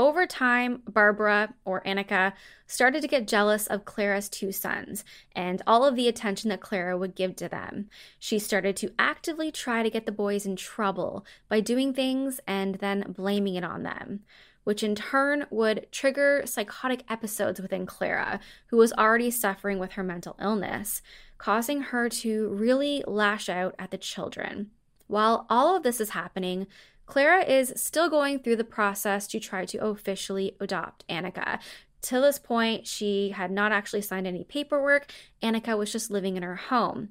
Over 0.00 0.24
time, 0.24 0.80
Barbara, 0.88 1.52
or 1.66 1.82
Annika, 1.82 2.32
started 2.66 3.02
to 3.02 3.06
get 3.06 3.28
jealous 3.28 3.66
of 3.66 3.84
Klara's 3.84 4.30
two 4.30 4.50
sons 4.50 5.04
and 5.36 5.60
all 5.66 5.84
of 5.84 5.94
the 5.94 6.08
attention 6.08 6.48
that 6.48 6.62
Klara 6.62 6.98
would 6.98 7.14
give 7.14 7.36
to 7.36 7.50
them. 7.50 7.90
She 8.18 8.38
started 8.38 8.78
to 8.78 8.94
actively 8.98 9.52
try 9.52 9.82
to 9.82 9.90
get 9.90 10.06
the 10.06 10.10
boys 10.10 10.46
in 10.46 10.56
trouble 10.56 11.26
by 11.50 11.60
doing 11.60 11.92
things 11.92 12.40
and 12.46 12.76
then 12.76 13.12
blaming 13.14 13.56
it 13.56 13.62
on 13.62 13.82
them, 13.82 14.20
which 14.64 14.82
in 14.82 14.94
turn 14.94 15.44
would 15.50 15.86
trigger 15.92 16.44
psychotic 16.46 17.04
episodes 17.10 17.60
within 17.60 17.84
Klara, 17.84 18.40
who 18.68 18.78
was 18.78 18.94
already 18.94 19.30
suffering 19.30 19.78
with 19.78 19.92
her 19.92 20.02
mental 20.02 20.34
illness, 20.40 21.02
causing 21.36 21.82
her 21.82 22.08
to 22.08 22.48
really 22.48 23.04
lash 23.06 23.50
out 23.50 23.74
at 23.78 23.90
the 23.90 23.98
children. 23.98 24.70
While 25.08 25.44
all 25.50 25.76
of 25.76 25.82
this 25.82 26.00
is 26.00 26.10
happening, 26.10 26.68
Klara 27.10 27.46
is 27.46 27.72
still 27.74 28.08
going 28.08 28.38
through 28.38 28.54
the 28.54 28.62
process 28.62 29.26
to 29.26 29.40
try 29.40 29.64
to 29.64 29.84
officially 29.84 30.54
adopt 30.60 31.04
Annika. 31.08 31.58
Till 32.00 32.22
this 32.22 32.38
point, 32.38 32.86
she 32.86 33.30
had 33.30 33.50
not 33.50 33.72
actually 33.72 34.02
signed 34.02 34.28
any 34.28 34.44
paperwork. 34.44 35.12
Annika 35.42 35.76
was 35.76 35.90
just 35.90 36.10
living 36.10 36.36
in 36.36 36.44
her 36.44 36.54
home. 36.54 37.08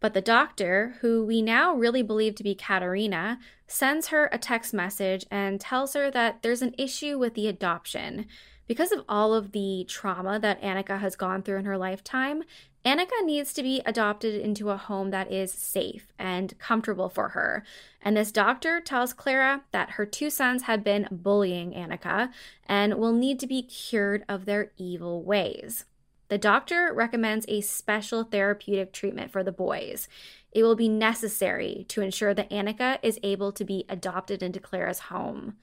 But 0.00 0.12
the 0.12 0.20
doctor, 0.20 0.96
who 1.00 1.24
we 1.24 1.40
now 1.40 1.74
really 1.74 2.02
believe 2.02 2.34
to 2.36 2.44
be 2.44 2.54
Katerina, 2.54 3.38
sends 3.66 4.08
her 4.08 4.28
a 4.30 4.38
text 4.38 4.74
message 4.74 5.24
and 5.30 5.58
tells 5.58 5.94
her 5.94 6.10
that 6.10 6.42
there's 6.42 6.62
an 6.62 6.74
issue 6.76 7.18
with 7.18 7.32
the 7.34 7.48
adoption. 7.48 8.26
Because 8.66 8.92
of 8.92 9.02
all 9.08 9.32
of 9.32 9.52
the 9.52 9.86
trauma 9.88 10.38
that 10.38 10.60
Annika 10.60 11.00
has 11.00 11.16
gone 11.16 11.42
through 11.42 11.56
in 11.56 11.64
her 11.64 11.78
lifetime, 11.78 12.42
Annika 12.88 13.22
needs 13.22 13.52
to 13.52 13.62
be 13.62 13.82
adopted 13.84 14.34
into 14.40 14.70
a 14.70 14.78
home 14.78 15.10
that 15.10 15.30
is 15.30 15.52
safe 15.52 16.10
and 16.18 16.58
comfortable 16.58 17.10
for 17.10 17.30
her. 17.30 17.62
And 18.00 18.16
this 18.16 18.32
doctor 18.32 18.80
tells 18.80 19.12
Klara 19.12 19.60
that 19.72 19.90
her 19.90 20.06
two 20.06 20.30
sons 20.30 20.62
had 20.62 20.82
been 20.82 21.06
bullying 21.10 21.72
Annika 21.72 22.30
and 22.66 22.94
will 22.94 23.12
need 23.12 23.38
to 23.40 23.46
be 23.46 23.60
cured 23.60 24.24
of 24.26 24.46
their 24.46 24.72
evil 24.78 25.22
ways. 25.22 25.84
The 26.28 26.38
doctor 26.38 26.90
recommends 26.94 27.44
a 27.46 27.60
special 27.60 28.24
therapeutic 28.24 28.94
treatment 28.94 29.32
for 29.32 29.44
the 29.44 29.52
boys. 29.52 30.08
It 30.52 30.62
will 30.62 30.74
be 30.74 30.88
necessary 30.88 31.84
to 31.88 32.00
ensure 32.00 32.32
that 32.32 32.48
Annika 32.48 33.00
is 33.02 33.20
able 33.22 33.52
to 33.52 33.66
be 33.66 33.84
adopted 33.90 34.42
into 34.42 34.60
Klara's 34.60 35.00
home. 35.00 35.56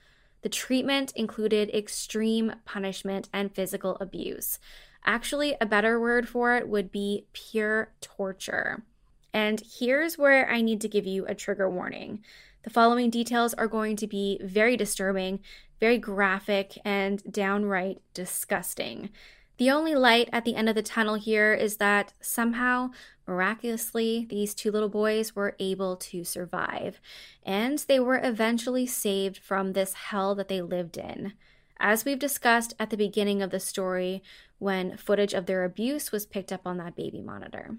The 0.43 0.49
treatment 0.49 1.11
included 1.15 1.73
extreme 1.73 2.53
punishment 2.65 3.29
and 3.33 3.51
physical 3.55 3.97
abuse. 3.99 4.59
Actually, 5.05 5.55
a 5.61 5.65
better 5.65 5.99
word 5.99 6.27
for 6.27 6.55
it 6.55 6.67
would 6.67 6.91
be 6.91 7.25
pure 7.31 7.93
torture. 8.01 8.83
And 9.33 9.61
here's 9.79 10.17
where 10.17 10.49
I 10.49 10.61
need 10.61 10.81
to 10.81 10.87
give 10.87 11.05
you 11.05 11.25
a 11.25 11.35
trigger 11.35 11.69
warning. 11.69 12.23
The 12.63 12.71
following 12.71 13.11
details 13.11 13.53
are 13.53 13.67
going 13.67 13.95
to 13.97 14.07
be 14.07 14.39
very 14.43 14.75
disturbing, 14.75 15.41
very 15.79 15.99
graphic, 15.99 16.79
and 16.83 17.21
downright 17.31 18.01
disgusting. 18.15 19.11
The 19.57 19.69
only 19.69 19.93
light 19.93 20.29
at 20.33 20.43
the 20.43 20.55
end 20.55 20.67
of 20.67 20.75
the 20.75 20.81
tunnel 20.81 21.15
here 21.15 21.53
is 21.53 21.77
that 21.77 22.13
somehow, 22.19 22.89
miraculously, 23.27 24.25
these 24.29 24.53
two 24.55 24.71
little 24.71 24.89
boys 24.89 25.35
were 25.35 25.55
able 25.59 25.95
to 25.97 26.23
survive, 26.23 26.99
and 27.45 27.79
they 27.87 27.99
were 27.99 28.19
eventually 28.21 28.87
saved 28.87 29.37
from 29.37 29.73
this 29.73 29.93
hell 29.93 30.33
that 30.35 30.47
they 30.47 30.61
lived 30.61 30.97
in. 30.97 31.33
As 31.87 32.03
we've 32.03 32.17
discussed 32.17 32.73
at 32.79 32.89
the 32.89 32.97
beginning 32.97 33.43
of 33.43 33.51
the 33.51 33.59
story, 33.59 34.23
when 34.57 34.97
footage 34.97 35.35
of 35.35 35.45
their 35.45 35.63
abuse 35.63 36.11
was 36.11 36.25
picked 36.25 36.51
up 36.51 36.61
on 36.65 36.77
that 36.77 36.95
baby 36.95 37.21
monitor. 37.21 37.77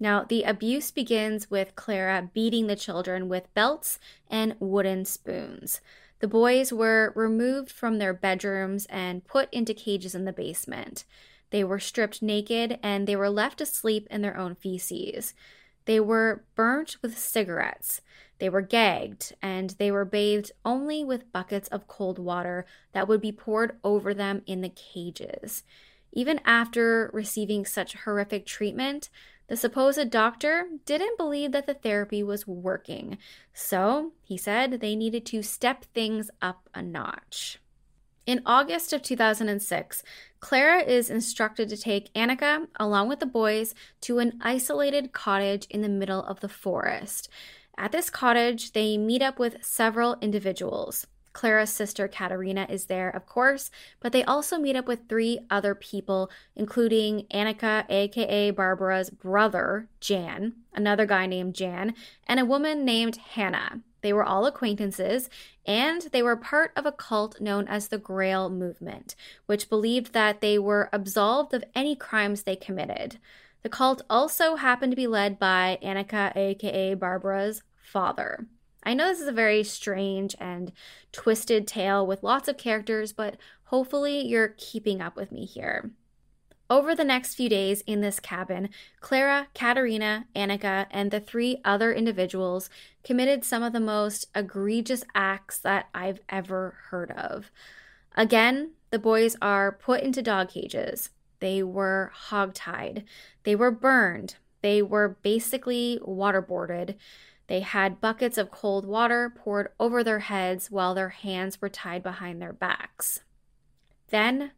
Now, 0.00 0.24
the 0.24 0.42
abuse 0.42 0.90
begins 0.90 1.48
with 1.48 1.76
Klara 1.76 2.32
beating 2.34 2.66
the 2.66 2.74
children 2.74 3.28
with 3.28 3.54
belts 3.54 4.00
and 4.28 4.56
wooden 4.58 5.04
spoons. 5.04 5.80
The 6.18 6.26
boys 6.26 6.72
were 6.72 7.12
removed 7.14 7.70
from 7.70 7.98
their 7.98 8.12
bedrooms 8.12 8.84
and 8.86 9.24
put 9.24 9.48
into 9.54 9.74
cages 9.74 10.16
in 10.16 10.24
the 10.24 10.32
basement. 10.32 11.04
They 11.50 11.62
were 11.62 11.78
stripped 11.78 12.20
naked 12.20 12.80
and 12.82 13.06
they 13.06 13.14
were 13.14 13.30
left 13.30 13.58
to 13.58 13.66
sleep 13.66 14.08
in 14.10 14.22
their 14.22 14.36
own 14.36 14.56
feces. 14.56 15.34
They 15.86 16.00
were 16.00 16.44
burnt 16.54 16.96
with 17.02 17.18
cigarettes. 17.18 18.02
They 18.38 18.48
were 18.48 18.60
gagged 18.60 19.34
and 19.40 19.70
they 19.70 19.90
were 19.90 20.04
bathed 20.04 20.52
only 20.64 21.02
with 21.04 21.32
buckets 21.32 21.68
of 21.68 21.88
cold 21.88 22.18
water 22.18 22.66
that 22.92 23.08
would 23.08 23.20
be 23.20 23.32
poured 23.32 23.78
over 23.82 24.12
them 24.12 24.42
in 24.46 24.60
the 24.60 24.68
cages. 24.68 25.64
Even 26.12 26.40
after 26.44 27.10
receiving 27.12 27.64
such 27.64 27.94
horrific 27.94 28.46
treatment, 28.46 29.08
the 29.48 29.56
supposed 29.56 30.10
doctor 30.10 30.66
didn't 30.84 31.18
believe 31.18 31.52
that 31.52 31.66
the 31.66 31.74
therapy 31.74 32.22
was 32.22 32.46
working. 32.46 33.16
So 33.54 34.12
he 34.22 34.36
said 34.36 34.80
they 34.80 34.96
needed 34.96 35.24
to 35.26 35.42
step 35.42 35.84
things 35.94 36.30
up 36.42 36.68
a 36.74 36.82
notch. 36.82 37.58
In 38.26 38.42
August 38.44 38.92
of 38.92 39.02
2006, 39.02 40.02
Klara 40.46 40.86
is 40.86 41.10
instructed 41.10 41.68
to 41.68 41.76
take 41.76 42.14
Annika, 42.14 42.68
along 42.78 43.08
with 43.08 43.18
the 43.18 43.26
boys, 43.26 43.74
to 44.02 44.20
an 44.20 44.38
isolated 44.40 45.12
cottage 45.12 45.66
in 45.70 45.80
the 45.80 45.88
middle 45.88 46.22
of 46.22 46.38
the 46.38 46.48
forest. 46.48 47.28
At 47.76 47.90
this 47.90 48.10
cottage, 48.10 48.70
they 48.70 48.96
meet 48.96 49.22
up 49.22 49.40
with 49.40 49.64
several 49.64 50.16
individuals. 50.20 51.08
Klara's 51.32 51.70
sister 51.70 52.06
Katerina 52.06 52.64
is 52.70 52.84
there, 52.84 53.10
of 53.10 53.26
course, 53.26 53.72
but 53.98 54.12
they 54.12 54.22
also 54.22 54.56
meet 54.56 54.76
up 54.76 54.86
with 54.86 55.08
three 55.08 55.40
other 55.50 55.74
people, 55.74 56.30
including 56.54 57.26
Annika, 57.34 57.84
aka 57.90 58.52
Barbara's 58.52 59.10
brother, 59.10 59.88
Jan, 59.98 60.52
another 60.72 61.06
guy 61.06 61.26
named 61.26 61.56
Jan, 61.56 61.92
and 62.28 62.38
a 62.38 62.44
woman 62.44 62.84
named 62.84 63.16
Hannah. 63.16 63.80
They 64.06 64.12
were 64.12 64.22
all 64.22 64.46
acquaintances, 64.46 65.28
and 65.66 66.02
they 66.12 66.22
were 66.22 66.36
part 66.36 66.70
of 66.76 66.86
a 66.86 66.92
cult 66.92 67.40
known 67.40 67.66
as 67.66 67.88
the 67.88 67.98
Grail 67.98 68.48
Movement, 68.48 69.16
which 69.46 69.68
believed 69.68 70.12
that 70.12 70.40
they 70.40 70.60
were 70.60 70.88
absolved 70.92 71.52
of 71.52 71.64
any 71.74 71.96
crimes 71.96 72.44
they 72.44 72.54
committed. 72.54 73.18
The 73.64 73.68
cult 73.68 74.02
also 74.08 74.54
happened 74.54 74.92
to 74.92 74.96
be 74.96 75.08
led 75.08 75.40
by 75.40 75.80
Annika, 75.82 76.36
aka 76.36 76.94
Barbara's 76.94 77.64
father. 77.82 78.46
I 78.84 78.94
know 78.94 79.08
this 79.08 79.20
is 79.20 79.26
a 79.26 79.32
very 79.32 79.64
strange 79.64 80.36
and 80.38 80.70
twisted 81.10 81.66
tale 81.66 82.06
with 82.06 82.22
lots 82.22 82.46
of 82.46 82.56
characters, 82.56 83.12
but 83.12 83.36
hopefully 83.64 84.24
you're 84.24 84.54
keeping 84.56 85.00
up 85.00 85.16
with 85.16 85.32
me 85.32 85.46
here. 85.46 85.90
Over 86.68 86.96
the 86.96 87.04
next 87.04 87.34
few 87.34 87.48
days 87.48 87.82
in 87.82 88.00
this 88.00 88.18
cabin, 88.18 88.70
Klara, 89.00 89.46
Katerina, 89.54 90.26
Annika, 90.34 90.86
and 90.90 91.10
the 91.10 91.20
three 91.20 91.60
other 91.64 91.92
individuals 91.92 92.68
committed 93.04 93.44
some 93.44 93.62
of 93.62 93.72
the 93.72 93.80
most 93.80 94.26
egregious 94.34 95.04
acts 95.14 95.58
that 95.58 95.88
I've 95.94 96.20
ever 96.28 96.76
heard 96.90 97.12
of. 97.12 97.52
Again, 98.16 98.72
the 98.90 98.98
boys 98.98 99.36
are 99.40 99.70
put 99.70 100.02
into 100.02 100.22
dog 100.22 100.48
cages. 100.48 101.10
They 101.38 101.62
were 101.62 102.10
hogtied. 102.30 103.04
They 103.44 103.54
were 103.54 103.70
burned. 103.70 104.36
They 104.62 104.82
were 104.82 105.16
basically 105.22 106.00
waterboarded. 106.02 106.96
They 107.46 107.60
had 107.60 108.00
buckets 108.00 108.38
of 108.38 108.50
cold 108.50 108.86
water 108.86 109.32
poured 109.36 109.68
over 109.78 110.02
their 110.02 110.18
heads 110.18 110.68
while 110.68 110.94
their 110.94 111.10
hands 111.10 111.60
were 111.60 111.68
tied 111.68 112.02
behind 112.02 112.42
their 112.42 112.52
backs. 112.52 113.20
Then 114.08 114.50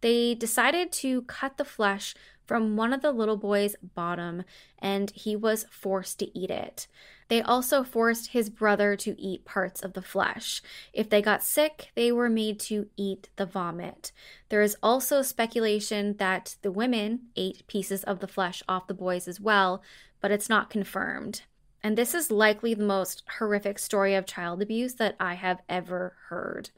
they 0.00 0.34
decided 0.34 0.92
to 0.92 1.22
cut 1.22 1.56
the 1.56 1.64
flesh 1.64 2.14
from 2.46 2.76
one 2.76 2.92
of 2.92 3.02
the 3.02 3.12
little 3.12 3.36
boy's 3.36 3.74
bottom, 3.82 4.44
and 4.78 5.10
he 5.10 5.34
was 5.34 5.66
forced 5.70 6.18
to 6.20 6.38
eat 6.38 6.50
it. 6.50 6.86
They 7.28 7.42
also 7.42 7.82
forced 7.82 8.28
his 8.28 8.50
brother 8.50 8.94
to 8.96 9.20
eat 9.20 9.44
parts 9.44 9.82
of 9.82 9.94
the 9.94 10.02
flesh. 10.02 10.62
If 10.92 11.10
they 11.10 11.20
got 11.20 11.42
sick, 11.42 11.90
they 11.96 12.12
were 12.12 12.28
made 12.28 12.60
to 12.60 12.86
eat 12.96 13.28
the 13.34 13.46
vomit. 13.46 14.12
There 14.48 14.62
is 14.62 14.76
also 14.80 15.22
speculation 15.22 16.16
that 16.18 16.54
the 16.62 16.70
women 16.70 17.22
ate 17.34 17.66
pieces 17.66 18.04
of 18.04 18.20
the 18.20 18.28
flesh 18.28 18.62
off 18.68 18.86
the 18.86 18.94
boys 18.94 19.26
as 19.26 19.40
well, 19.40 19.82
but 20.20 20.30
it's 20.30 20.48
not 20.48 20.70
confirmed. 20.70 21.42
And 21.82 21.98
this 21.98 22.14
is 22.14 22.30
likely 22.30 22.74
the 22.74 22.84
most 22.84 23.24
horrific 23.38 23.78
story 23.78 24.14
of 24.14 24.26
child 24.26 24.62
abuse 24.62 24.94
that 24.94 25.16
I 25.18 25.34
have 25.34 25.62
ever 25.68 26.14
heard. 26.28 26.70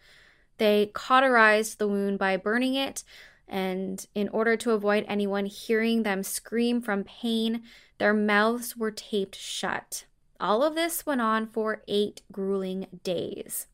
They 0.59 0.91
cauterized 0.93 1.79
the 1.79 1.89
wound 1.89 2.19
by 2.19 2.37
burning 2.37 2.75
it, 2.75 3.05
and 3.49 4.05
in 4.15 4.29
order 4.29 4.57
to 4.59 4.73
avoid 4.73 5.05
anyone 5.09 5.47
hearing 5.47 6.03
them 6.03 6.23
scream 6.23 6.83
from 6.83 7.05
pain, 7.05 7.63
their 7.99 8.15
mouths 8.15 8.77
were 8.77 8.91
taped 8.91 9.37
shut. 9.37 10.05
All 10.39 10.63
of 10.63 10.75
this 10.75 11.07
went 11.07 11.21
on 11.21 11.47
for 11.47 11.83
eight 11.89 12.23
grueling 12.31 12.87
days. 13.03 13.67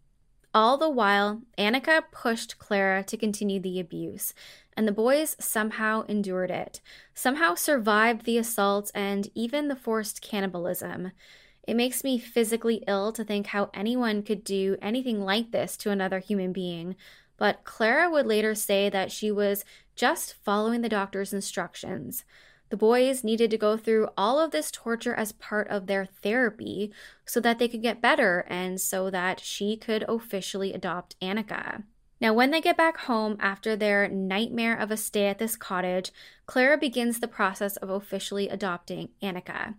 All 0.54 0.78
the 0.78 0.88
while, 0.88 1.42
Annika 1.58 2.04
pushed 2.12 2.58
Klara 2.58 3.04
to 3.06 3.16
continue 3.16 3.58
the 3.58 3.80
abuse, 3.80 4.34
and 4.76 4.86
the 4.86 4.92
boys 4.92 5.36
somehow 5.40 6.04
endured 6.06 6.50
it, 6.50 6.80
somehow 7.12 7.56
survived 7.56 8.24
the 8.24 8.38
assault 8.38 8.90
and 8.94 9.28
even 9.34 9.66
the 9.66 9.76
forced 9.76 10.22
cannibalism. 10.22 11.10
It 11.66 11.74
makes 11.74 12.04
me 12.04 12.18
physically 12.18 12.84
ill 12.86 13.12
to 13.12 13.24
think 13.24 13.48
how 13.48 13.70
anyone 13.72 14.22
could 14.22 14.44
do 14.44 14.76
anything 14.82 15.24
like 15.24 15.50
this 15.50 15.76
to 15.78 15.90
another 15.90 16.18
human 16.18 16.52
being, 16.52 16.94
but 17.36 17.64
Klara 17.64 18.10
would 18.10 18.26
later 18.26 18.54
say 18.54 18.88
that 18.90 19.10
she 19.10 19.30
was 19.30 19.64
just 19.96 20.34
following 20.44 20.82
the 20.82 20.88
doctor's 20.88 21.32
instructions. 21.32 22.24
The 22.70 22.76
boys 22.76 23.24
needed 23.24 23.50
to 23.50 23.58
go 23.58 23.76
through 23.76 24.08
all 24.16 24.40
of 24.40 24.50
this 24.50 24.70
torture 24.70 25.14
as 25.14 25.32
part 25.32 25.68
of 25.68 25.86
their 25.86 26.06
therapy 26.06 26.92
so 27.24 27.40
that 27.40 27.58
they 27.58 27.68
could 27.68 27.82
get 27.82 28.00
better 28.00 28.44
and 28.48 28.80
so 28.80 29.10
that 29.10 29.40
she 29.40 29.76
could 29.76 30.04
officially 30.08 30.72
adopt 30.72 31.18
Annika. 31.20 31.84
Now, 32.20 32.32
when 32.32 32.50
they 32.50 32.60
get 32.60 32.76
back 32.76 32.98
home 32.98 33.36
after 33.38 33.76
their 33.76 34.08
nightmare 34.08 34.76
of 34.76 34.90
a 34.90 34.96
stay 34.96 35.26
at 35.26 35.38
this 35.38 35.56
cottage, 35.56 36.10
Klara 36.46 36.78
begins 36.78 37.20
the 37.20 37.28
process 37.28 37.76
of 37.76 37.90
officially 37.90 38.48
adopting 38.48 39.10
Annika. 39.22 39.74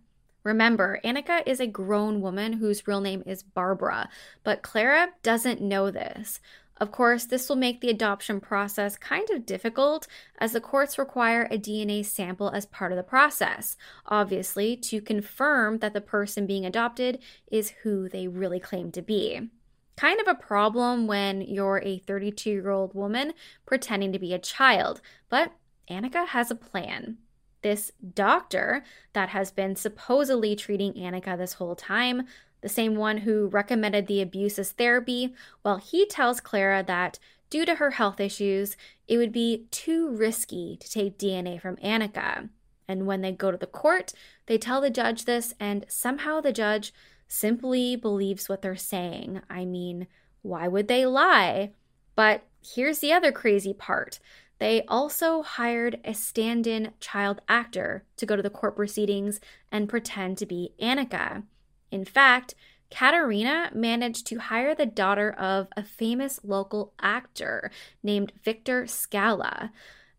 Remember, 0.45 0.99
Annika 1.03 1.41
is 1.47 1.59
a 1.59 1.65
grown 1.65 2.21
woman 2.21 2.53
whose 2.53 2.87
real 2.87 3.01
name 3.01 3.23
is 3.25 3.41
Barbara, 3.41 4.09
but 4.43 4.61
Klara 4.61 5.07
doesn't 5.23 5.59
know 5.59 5.89
this. 5.89 6.39
Of 6.77 6.91
course, 6.91 7.25
this 7.25 7.49
will 7.49 7.55
make 7.55 7.81
the 7.81 7.89
adoption 7.89 8.39
process 8.39 8.95
kind 8.95 9.27
of 9.31 9.47
difficult 9.47 10.07
as 10.37 10.51
the 10.51 10.61
courts 10.61 10.99
require 10.99 11.47
a 11.49 11.57
DNA 11.57 12.05
sample 12.05 12.51
as 12.51 12.67
part 12.67 12.91
of 12.91 12.95
the 12.95 13.03
process, 13.03 13.75
obviously, 14.05 14.77
to 14.77 15.01
confirm 15.01 15.79
that 15.79 15.93
the 15.93 16.01
person 16.01 16.45
being 16.45 16.65
adopted 16.65 17.23
is 17.49 17.73
who 17.81 18.07
they 18.07 18.27
really 18.27 18.59
claim 18.59 18.91
to 18.91 19.01
be. 19.01 19.49
Kind 19.97 20.21
of 20.21 20.27
a 20.27 20.35
problem 20.35 21.07
when 21.07 21.41
you're 21.41 21.81
a 21.83 21.97
32 21.97 22.51
year 22.51 22.69
old 22.69 22.93
woman 22.93 23.33
pretending 23.65 24.11
to 24.11 24.19
be 24.19 24.33
a 24.33 24.39
child, 24.39 25.01
but 25.27 25.53
Annika 25.89 26.27
has 26.27 26.51
a 26.51 26.55
plan 26.55 27.17
this 27.65 27.91
doctor 28.13 28.83
that 29.13 29.29
has 29.29 29.49
been 29.49 29.75
supposedly 29.75 30.55
treating 30.55 30.93
Annika 30.93 31.35
this 31.35 31.53
whole 31.53 31.75
time, 31.75 32.27
the 32.61 32.69
same 32.69 32.95
one 32.95 33.17
who 33.17 33.47
recommended 33.47 34.05
the 34.05 34.21
abuse 34.21 34.59
as 34.59 34.71
therapy, 34.71 35.33
well, 35.63 35.77
he 35.77 36.05
tells 36.05 36.39
Klara 36.39 36.85
that 36.85 37.17
due 37.49 37.65
to 37.65 37.73
her 37.75 37.89
health 37.89 38.19
issues, 38.19 38.77
it 39.07 39.17
would 39.17 39.31
be 39.31 39.65
too 39.71 40.11
risky 40.11 40.77
to 40.79 40.87
take 40.87 41.17
DNA 41.17 41.59
from 41.59 41.77
Annika. 41.77 42.49
And 42.87 43.07
when 43.07 43.21
they 43.21 43.31
go 43.31 43.49
to 43.49 43.57
the 43.57 43.65
court, 43.65 44.13
they 44.45 44.59
tell 44.59 44.79
the 44.79 44.91
judge 44.91 45.25
this, 45.25 45.55
and 45.59 45.85
somehow 45.87 46.41
the 46.41 46.53
judge 46.53 46.93
simply 47.27 47.95
believes 47.95 48.47
what 48.47 48.61
they're 48.61 48.75
saying. 48.75 49.41
I 49.49 49.65
mean, 49.65 50.05
why 50.43 50.67
would 50.67 50.87
they 50.87 51.07
lie? 51.07 51.71
But 52.15 52.43
here's 52.61 52.99
the 52.99 53.11
other 53.11 53.31
crazy 53.31 53.73
part 53.73 54.19
they 54.59 54.83
also 54.87 55.41
hired 55.41 55.99
a 56.05 56.13
stand 56.13 56.65
in 56.65 56.93
child 56.99 57.41
actor 57.47 58.05
to 58.17 58.25
go 58.25 58.35
to 58.35 58.41
the 58.41 58.49
court 58.49 58.75
proceedings 58.75 59.39
and 59.71 59.89
pretend 59.89 60.37
to 60.37 60.45
be 60.45 60.73
Annika. 60.81 61.43
In 61.91 62.05
fact, 62.05 62.55
Katerina 62.89 63.71
managed 63.73 64.27
to 64.27 64.37
hire 64.37 64.73
the 64.75 64.85
daughter 64.85 65.31
of 65.31 65.67
a 65.75 65.83
famous 65.83 66.39
local 66.43 66.93
actor 67.01 67.71
named 68.03 68.31
Viktor 68.43 68.83
Skála. 68.83 69.71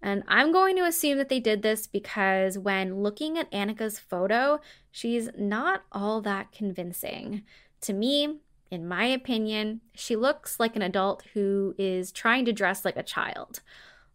And 0.03 0.23
I'm 0.29 0.53
going 0.53 0.77
to 0.77 0.85
assume 0.85 1.17
that 1.19 1.29
they 1.29 1.41
did 1.41 1.63
this 1.63 1.87
because 1.87 2.59
when 2.59 3.03
looking 3.03 3.39
at 3.39 3.51
Annika's 3.51 3.99
photo, 3.99 4.61
she's 4.91 5.31
not 5.39 5.85
all 5.91 6.21
that 6.21 6.53
convincing. 6.53 7.43
To 7.83 7.93
me, 7.93 8.41
in 8.71 8.87
my 8.87 9.07
opinion, 9.07 9.81
she 9.95 10.17
looks 10.17 10.61
like 10.61 10.77
an 10.77 10.83
adult 10.83 11.23
who 11.35 11.75
is 11.79 12.13
trying 12.13 12.45
to 12.45 12.53
dress 12.53 12.85
like 12.85 12.97
a 12.97 13.03
child. 13.03 13.61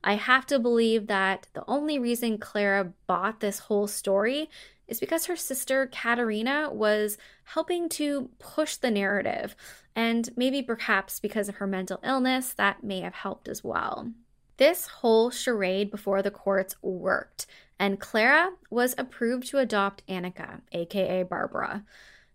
I 0.04 0.16
have 0.16 0.46
to 0.48 0.60
believe 0.60 1.08
that 1.08 1.48
the 1.54 1.64
only 1.68 2.00
reason 2.00 2.38
Klara 2.38 2.94
bought 3.08 3.40
this 3.40 3.60
whole 3.60 3.88
story 3.88 4.50
is 4.88 5.00
because 5.00 5.26
her 5.26 5.36
sister 5.36 5.88
Katerina 5.88 6.70
was 6.72 7.18
helping 7.46 7.88
to 7.90 8.30
push 8.40 8.76
the 8.76 8.92
narrative, 8.92 9.56
and 9.96 10.30
maybe 10.36 10.62
perhaps 10.62 11.20
because 11.20 11.48
of 11.48 11.56
her 11.56 11.68
mental 11.68 12.00
illness, 12.04 12.54
that 12.54 12.84
may 12.84 13.02
have 13.02 13.14
helped 13.14 13.48
as 13.48 13.64
well. 13.64 14.12
This 14.58 14.88
whole 14.88 15.30
charade 15.30 15.90
before 15.92 16.22
the 16.22 16.32
courts 16.32 16.76
worked, 16.82 17.46
and 17.80 18.00
Klara 18.00 18.52
was 18.70 18.94
approved 18.98 19.48
to 19.48 19.60
adopt 19.60 20.06
Annika, 20.08 20.62
aka 20.72 21.24
Barbara. 21.24 21.84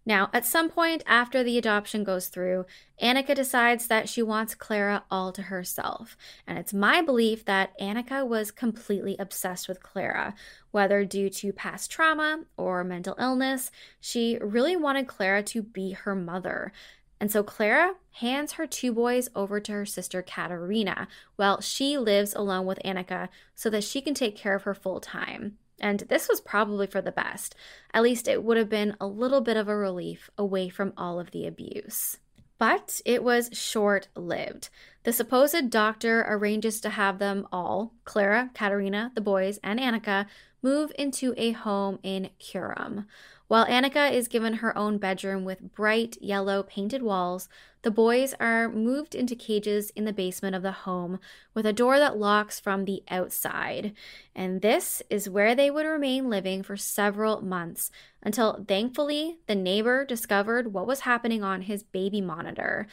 Now, 0.09 0.31
at 0.33 0.47
some 0.47 0.71
point 0.71 1.03
after 1.05 1.43
the 1.43 1.59
adoption 1.59 2.05
goes 2.05 2.29
through, 2.29 2.65
Annika 3.03 3.35
decides 3.35 3.89
that 3.89 4.09
she 4.09 4.23
wants 4.23 4.55
Klara 4.55 5.03
all 5.11 5.33
to 5.33 5.43
herself. 5.43 6.17
And 6.47 6.57
it's 6.59 6.73
my 6.73 7.03
belief 7.03 7.45
that 7.47 7.77
Annika 7.81 8.27
was 8.27 8.53
completely 8.53 9.17
obsessed 9.19 9.67
with 9.67 9.83
Klara. 9.83 10.35
Whether 10.71 11.05
due 11.05 11.29
to 11.31 11.53
past 11.53 11.91
trauma 11.91 12.45
or 12.57 12.85
mental 12.85 13.17
illness, 13.19 13.73
she 14.01 14.39
really 14.41 14.77
wanted 14.77 15.09
Klara 15.09 15.45
to 15.47 15.63
be 15.63 15.91
her 15.91 16.15
mother. 16.15 16.73
And 17.19 17.33
so 17.33 17.43
Klara 17.43 17.95
hands 18.13 18.53
her 18.53 18.67
two 18.67 18.93
boys 18.93 19.29
over 19.35 19.59
to 19.59 19.73
her 19.73 19.87
sister 19.87 20.23
Katerina 20.23 21.09
while 21.35 21.61
she 21.61 21.99
lives 21.99 22.33
alone 22.33 22.67
with 22.67 22.79
Annika 22.85 23.29
so 23.57 23.71
that 23.71 23.83
she 23.83 24.01
can 24.01 24.15
take 24.15 24.37
care 24.37 24.55
of 24.55 24.63
her 24.63 24.75
full 24.75 25.01
time. 25.01 25.59
And 25.81 26.01
this 26.01 26.29
was 26.29 26.41
probably 26.41 26.87
for 26.87 27.01
the 27.03 27.13
best. 27.13 27.55
At 27.93 28.03
least 28.03 28.29
it 28.29 28.43
would 28.43 28.57
have 28.57 28.69
been 28.69 28.97
a 29.01 29.07
little 29.07 29.41
bit 29.41 29.57
of 29.57 29.69
a 29.69 29.77
relief 29.77 30.31
away 30.39 30.69
from 30.69 30.93
all 30.97 31.21
of 31.21 31.31
the 31.31 31.47
abuse. 31.47 32.19
But 32.59 33.03
it 33.05 33.23
was 33.23 33.51
short 33.53 34.09
lived. 34.15 34.71
The 35.03 35.13
supposed 35.13 35.69
doctor 35.69 36.25
arranges 36.27 36.81
to 36.81 36.91
have 36.91 37.19
them 37.19 37.47
all 37.53 37.93
Klara, 38.05 38.53
Katerina, 38.55 39.13
the 39.15 39.21
boys, 39.21 39.61
and 39.63 39.79
Annika 39.79 40.27
move 40.67 40.91
into 40.99 41.33
a 41.37 41.53
home 41.53 41.97
in 42.03 42.29
Kuřim. 42.41 43.07
While 43.47 43.67
Annika 43.67 44.11
is 44.11 44.27
given 44.27 44.55
her 44.55 44.77
own 44.77 44.99
bedroom 44.99 45.45
with 45.45 45.73
bright 45.73 46.21
yellow 46.21 46.65
painted 46.65 47.05
walls, 47.05 47.49
the 47.83 47.91
boys 47.93 48.35
are 48.41 48.69
moved 48.69 49.15
into 49.15 49.37
cages 49.37 49.91
in 49.91 50.07
the 50.07 50.13
basement 50.13 50.57
of 50.57 50.63
the 50.63 50.73
home 50.73 51.21
with 51.55 51.67
a 51.67 51.73
door 51.73 52.01
that 52.01 52.19
locks 52.19 52.59
from 52.59 52.85
the 52.85 53.05
outside. 53.09 53.93
And 54.35 54.61
this 54.61 55.05
is 55.09 55.31
where 55.31 55.55
they 55.55 55.71
would 55.71 55.87
remain 55.87 56.29
living 56.29 56.65
for 56.65 56.77
several 56.77 57.43
months 57.43 57.93
until 58.21 58.65
thankfully 58.67 59.39
the 59.47 59.55
neighbor 59.55 60.05
discovered 60.05 60.73
what 60.73 60.89
was 60.89 61.01
happening 61.01 61.45
on 61.45 61.63
his 61.63 61.85
baby 61.85 62.21
monitor. 62.21 62.89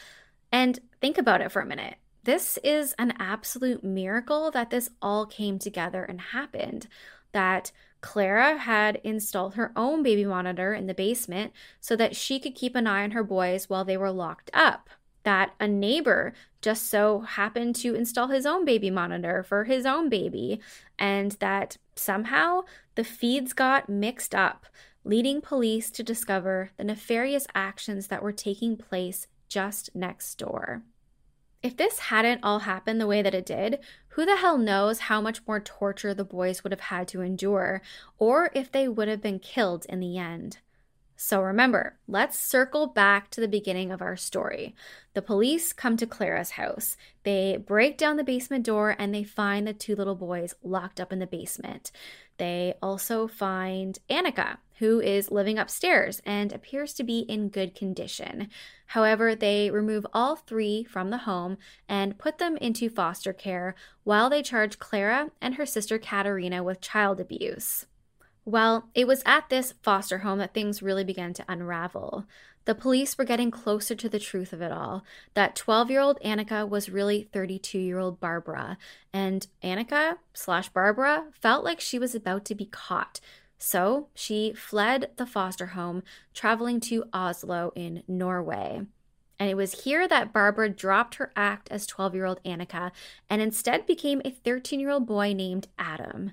And 0.52 0.78
think 1.02 1.18
about 1.18 1.42
it 1.42 1.52
for 1.52 1.64
a 1.64 1.66
minute. 1.66 1.96
This 2.24 2.60
is 2.64 2.94
an 3.00 3.16
absolute 3.20 3.84
miracle 3.84 4.52
that 4.52 4.70
this 4.70 4.90
all 5.02 5.26
came 5.26 5.58
together 5.58 6.04
and 6.04 6.22
happened. 6.22 6.88
That 7.34 7.72
Klara 8.02 8.58
had 8.58 9.02
installed 9.04 9.56
her 9.56 9.72
own 9.76 10.04
baby 10.04 10.26
monitor 10.26 10.74
in 10.74 10.88
the 10.88 10.94
basement 10.94 11.54
so 11.80 11.96
that 11.96 12.16
she 12.16 12.40
could 12.40 12.56
keep 12.56 12.76
an 12.76 12.88
eye 12.88 13.04
on 13.04 13.12
her 13.12 13.24
boys 13.24 13.70
while 13.70 13.86
they 13.86 13.98
were 13.98 14.12
locked 14.12 14.52
up. 14.54 14.90
That 15.24 15.54
a 15.60 15.68
neighbor 15.68 16.34
just 16.62 16.90
so 16.90 17.22
happened 17.22 17.76
to 17.78 17.96
install 17.96 18.28
his 18.28 18.46
own 18.46 18.66
baby 18.66 18.90
monitor 18.90 19.42
for 19.42 19.64
his 19.64 19.86
own 19.86 20.10
baby, 20.10 20.60
and 21.00 21.32
that 21.34 21.78
somehow 21.96 22.64
the 22.96 23.06
feeds 23.06 23.54
got 23.54 23.88
mixed 23.88 24.36
up, 24.36 24.66
leading 25.06 25.42
police 25.42 25.90
to 25.92 26.04
discover 26.04 26.72
the 26.78 26.84
nefarious 26.84 27.48
actions 27.56 28.08
that 28.08 28.22
were 28.22 28.34
taking 28.34 28.76
place 28.76 29.28
just 29.48 29.96
next 29.96 30.36
door. 30.36 30.84
If 31.62 31.78
this 31.78 32.00
hadn't 32.00 32.44
all 32.44 32.60
happened 32.60 33.00
the 33.00 33.08
way 33.08 33.22
that 33.22 33.34
it 33.34 33.46
did, 33.46 33.80
who 34.14 34.26
the 34.26 34.38
hell 34.38 34.58
knows 34.58 35.00
how 35.00 35.20
much 35.20 35.42
more 35.48 35.60
torture 35.60 36.14
the 36.14 36.24
boys 36.24 36.64
would 36.64 36.72
have 36.72 36.80
had 36.80 37.08
to 37.10 37.22
endure, 37.22 37.82
or 38.18 38.52
if 38.54 38.72
they 38.72 38.88
would 38.88 39.08
have 39.08 39.22
been 39.22 39.40
killed 39.40 39.86
in 39.90 40.00
the 40.00 40.18
end. 40.18 40.60
So 41.16 41.42
remember, 41.42 41.98
let's 42.08 42.38
circle 42.38 42.88
back 42.88 43.30
to 43.32 43.42
the 43.42 43.48
beginning 43.48 43.92
of 43.92 44.02
our 44.02 44.18
story. 44.18 44.76
The 45.14 45.22
police 45.22 45.72
come 45.74 45.96
to 45.98 46.06
Klara's 46.06 46.52
house. 46.52 46.98
They 47.24 47.58
break 47.58 47.98
down 47.98 48.18
the 48.18 48.24
basement 48.24 48.66
door 48.66 48.96
and 49.00 49.14
they 49.14 49.24
find 49.24 49.66
the 49.66 49.74
two 49.74 49.96
little 49.96 50.16
boys 50.16 50.54
locked 50.64 51.00
up 51.00 51.14
in 51.14 51.20
the 51.20 51.28
basement. 51.28 51.92
They 52.38 52.74
also 52.82 53.28
find 53.28 53.98
Annika, 54.10 54.58
who 54.84 55.00
is 55.00 55.32
living 55.32 55.58
upstairs 55.58 56.22
and 56.26 56.52
appears 56.52 56.94
to 56.94 57.06
be 57.06 57.20
in 57.20 57.48
good 57.48 57.74
condition. 57.74 58.50
However, 58.88 59.34
they 59.34 59.72
remove 59.72 60.06
all 60.12 60.36
three 60.36 60.84
from 60.84 61.10
the 61.10 61.20
home 61.20 61.58
and 61.88 62.18
put 62.18 62.38
them 62.38 62.58
into 62.58 62.90
foster 62.90 63.32
care 63.32 63.76
while 64.04 64.30
they 64.30 64.42
charge 64.42 64.80
Klara 64.80 65.32
and 65.40 65.56
her 65.56 65.66
sister 65.66 65.98
Katerina 65.98 66.62
with 66.64 66.82
child 66.82 67.22
abuse. 67.22 67.86
Well, 68.44 68.90
it 68.94 69.08
was 69.08 69.24
at 69.26 69.48
this 69.48 69.74
foster 69.82 70.18
home 70.18 70.40
that 70.40 70.54
things 70.54 70.84
really 70.84 71.06
began 71.06 71.34
to 71.36 71.46
unravel. 71.48 72.26
The 72.66 72.76
police 72.76 73.18
were 73.18 73.24
getting 73.24 73.52
closer 73.52 73.96
to 73.96 74.10
the 74.10 74.20
truth 74.20 74.52
of 74.52 74.62
it 74.62 74.72
all 74.72 75.06
that 75.34 75.56
12 75.56 75.92
year 75.92 76.02
old 76.02 76.20
Annika 76.26 76.68
was 76.68 76.90
really 76.90 77.30
32 77.32 77.80
year 77.80 78.00
old 78.00 78.20
Barbara, 78.20 78.78
and 79.14 79.48
Annika 79.64 80.18
slash 80.34 80.68
Barbara 80.68 81.28
felt 81.32 81.64
like 81.64 81.80
she 81.80 81.98
was 81.98 82.14
about 82.14 82.44
to 82.46 82.56
be 82.56 82.66
caught. 82.66 83.22
So 83.66 84.10
she 84.14 84.52
fled 84.52 85.12
the 85.16 85.26
foster 85.26 85.68
home, 85.68 86.04
traveling 86.34 86.82
to 86.82 87.06
Oslo 87.14 87.72
in 87.78 88.04
Norway. 88.10 88.82
And 89.40 89.50
it 89.50 89.56
was 89.56 89.86
here 89.86 90.06
that 90.06 90.34
Barbara 90.34 90.68
dropped 90.68 91.16
her 91.16 91.32
act 91.34 91.72
as 91.72 91.88
12 91.88 92.14
year 92.14 92.26
old 92.26 92.44
Annika 92.44 92.92
and 93.30 93.42
instead 93.42 93.86
became 93.86 94.22
a 94.26 94.32
13 94.32 94.82
year 94.82 94.90
old 94.90 95.06
boy 95.06 95.32
named 95.32 95.70
Adam. 95.80 96.32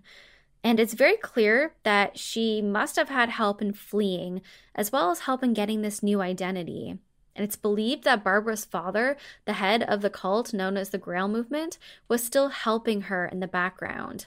And 0.65 0.81
it's 0.81 0.95
very 0.95 1.17
clear 1.17 1.75
that 1.85 2.19
she 2.19 2.61
must 2.61 2.97
have 2.97 3.11
had 3.11 3.29
help 3.29 3.63
in 3.63 3.75
fleeing, 3.75 4.43
as 4.75 4.91
well 4.91 5.13
as 5.13 5.21
help 5.21 5.45
in 5.45 5.55
getting 5.55 5.83
this 5.83 6.03
new 6.03 6.21
identity. 6.21 6.99
And 7.37 7.45
it's 7.45 7.57
believed 7.57 8.03
that 8.05 8.25
Barbara's 8.25 8.65
father, 8.65 9.17
the 9.45 9.53
head 9.53 9.85
of 9.85 10.01
the 10.01 10.11
cult 10.11 10.53
known 10.53 10.77
as 10.77 10.91
the 10.91 10.99
Grail 10.99 11.29
Movement, 11.29 11.79
was 12.09 12.25
still 12.25 12.49
helping 12.49 13.03
her 13.03 13.25
in 13.25 13.39
the 13.39 13.47
background. 13.47 14.27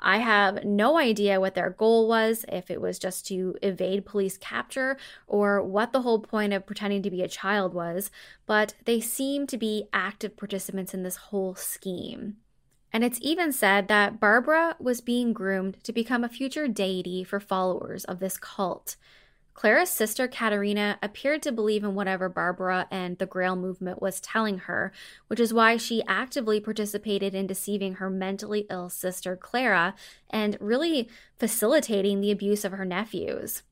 I 0.00 0.18
have 0.18 0.64
no 0.64 0.98
idea 0.98 1.40
what 1.40 1.54
their 1.54 1.70
goal 1.70 2.08
was, 2.08 2.44
if 2.48 2.70
it 2.70 2.80
was 2.80 2.98
just 2.98 3.26
to 3.28 3.56
evade 3.62 4.04
police 4.04 4.36
capture 4.36 4.96
or 5.26 5.62
what 5.62 5.92
the 5.92 6.02
whole 6.02 6.18
point 6.18 6.52
of 6.52 6.66
pretending 6.66 7.02
to 7.02 7.10
be 7.10 7.22
a 7.22 7.28
child 7.28 7.72
was, 7.72 8.10
but 8.46 8.74
they 8.84 9.00
seem 9.00 9.46
to 9.46 9.56
be 9.56 9.88
active 9.92 10.36
participants 10.36 10.94
in 10.94 11.02
this 11.02 11.16
whole 11.16 11.54
scheme. 11.54 12.36
And 12.92 13.02
it's 13.02 13.18
even 13.22 13.50
said 13.50 13.88
that 13.88 14.20
Barbara 14.20 14.76
was 14.78 15.00
being 15.00 15.32
groomed 15.32 15.82
to 15.82 15.92
become 15.92 16.22
a 16.22 16.28
future 16.28 16.68
deity 16.68 17.24
for 17.24 17.40
followers 17.40 18.04
of 18.04 18.20
this 18.20 18.36
cult. 18.36 18.94
Klara's 19.54 19.88
sister 19.88 20.26
Katerina 20.26 20.98
appeared 21.00 21.42
to 21.42 21.52
believe 21.52 21.84
in 21.84 21.94
whatever 21.94 22.28
Barbara 22.28 22.88
and 22.90 23.16
the 23.18 23.26
Grail 23.26 23.54
movement 23.54 24.02
was 24.02 24.20
telling 24.20 24.58
her, 24.58 24.92
which 25.28 25.38
is 25.38 25.54
why 25.54 25.76
she 25.76 26.02
actively 26.08 26.58
participated 26.60 27.34
in 27.34 27.46
deceiving 27.46 27.94
her 27.94 28.10
mentally 28.10 28.66
ill 28.68 28.90
sister 28.90 29.36
Klara 29.36 29.94
and 30.28 30.58
really 30.60 31.08
facilitating 31.38 32.20
the 32.20 32.32
abuse 32.32 32.64
of 32.64 32.72
her 32.72 32.84
nephews. 32.84 33.62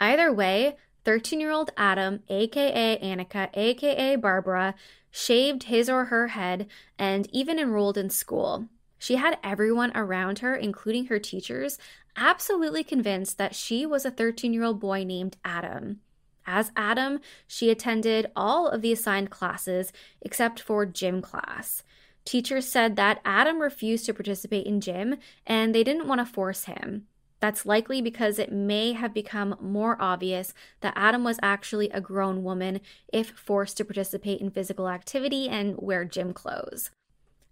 Either 0.00 0.32
way, 0.32 0.76
13 1.04 1.40
year 1.40 1.50
old 1.50 1.70
Adam, 1.76 2.20
aka 2.28 2.98
Annika, 2.98 3.50
aka 3.54 4.16
Barbara, 4.16 4.74
shaved 5.10 5.64
his 5.64 5.88
or 5.88 6.06
her 6.06 6.28
head, 6.28 6.66
and 6.98 7.28
even 7.32 7.58
enrolled 7.58 7.98
in 7.98 8.10
school. 8.10 8.68
She 8.98 9.16
had 9.16 9.38
everyone 9.44 9.92
around 9.96 10.40
her, 10.40 10.56
including 10.56 11.06
her 11.06 11.18
teachers, 11.18 11.78
absolutely 12.18 12.82
convinced 12.82 13.38
that 13.38 13.54
she 13.54 13.86
was 13.86 14.04
a 14.04 14.10
13 14.10 14.52
year 14.52 14.64
old 14.64 14.80
boy 14.80 15.04
named 15.04 15.36
Adam. 15.44 16.00
As 16.46 16.72
Adam, 16.76 17.20
she 17.46 17.70
attended 17.70 18.30
all 18.34 18.68
of 18.68 18.82
the 18.82 18.92
assigned 18.92 19.30
classes 19.30 19.92
except 20.22 20.60
for 20.60 20.86
gym 20.86 21.22
class. 21.22 21.82
Teachers 22.24 22.66
said 22.66 22.96
that 22.96 23.20
Adam 23.24 23.60
refused 23.60 24.06
to 24.06 24.14
participate 24.14 24.66
in 24.66 24.80
gym 24.80 25.16
and 25.46 25.74
they 25.74 25.84
didn't 25.84 26.08
want 26.08 26.20
to 26.20 26.26
force 26.26 26.64
him. 26.64 27.06
That's 27.40 27.64
likely 27.64 28.02
because 28.02 28.38
it 28.38 28.50
may 28.50 28.94
have 28.94 29.14
become 29.14 29.56
more 29.60 29.96
obvious 30.00 30.52
that 30.80 30.94
Adam 30.96 31.22
was 31.22 31.38
actually 31.42 31.88
a 31.90 32.00
grown 32.00 32.42
woman 32.42 32.80
if 33.12 33.30
forced 33.30 33.76
to 33.76 33.84
participate 33.84 34.40
in 34.40 34.50
physical 34.50 34.88
activity 34.88 35.48
and 35.48 35.76
wear 35.78 36.04
gym 36.04 36.32
clothes. 36.32 36.90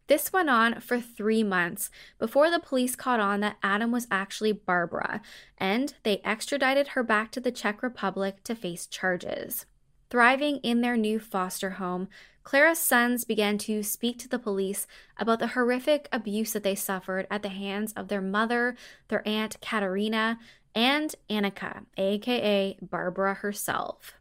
This 0.09 0.33
went 0.33 0.49
on 0.49 0.81
for 0.81 1.01
three 1.01 1.43
months 1.43 1.91
before 2.19 2.51
the 2.51 2.61
police 2.61 2.95
caught 2.95 3.19
on 3.19 3.41
that 3.41 3.57
Adam 3.63 3.91
was 3.91 4.07
actually 4.11 4.53
Barbara, 4.53 5.21
and 5.59 5.95
they 6.05 6.21
extradited 6.25 6.89
her 6.89 7.03
back 7.03 7.33
to 7.33 7.41
the 7.41 7.51
Czech 7.51 7.83
Republic 7.83 8.43
to 8.45 8.55
face 8.55 8.87
charges. 8.87 9.67
Thriving 10.09 10.59
in 10.59 10.81
their 10.81 10.97
new 10.97 11.19
foster 11.19 11.71
home, 11.71 12.09
Klara's 12.45 12.79
sons 12.79 13.25
began 13.25 13.59
to 13.59 13.83
speak 13.83 14.21
to 14.21 14.29
the 14.29 14.39
police 14.39 14.87
about 15.17 15.41
the 15.41 15.49
horrific 15.49 16.09
abuse 16.13 16.53
that 16.53 16.63
they 16.63 16.77
suffered 16.77 17.27
at 17.29 17.43
the 17.43 17.49
hands 17.49 17.93
of 17.95 18.07
their 18.07 18.21
mother, 18.21 18.77
their 19.09 19.27
aunt 19.27 19.61
Katerina, 19.61 20.39
and 20.73 21.13
Annika, 21.29 21.87
aka 21.97 22.79
Barbara 22.81 23.35
herself. 23.35 24.15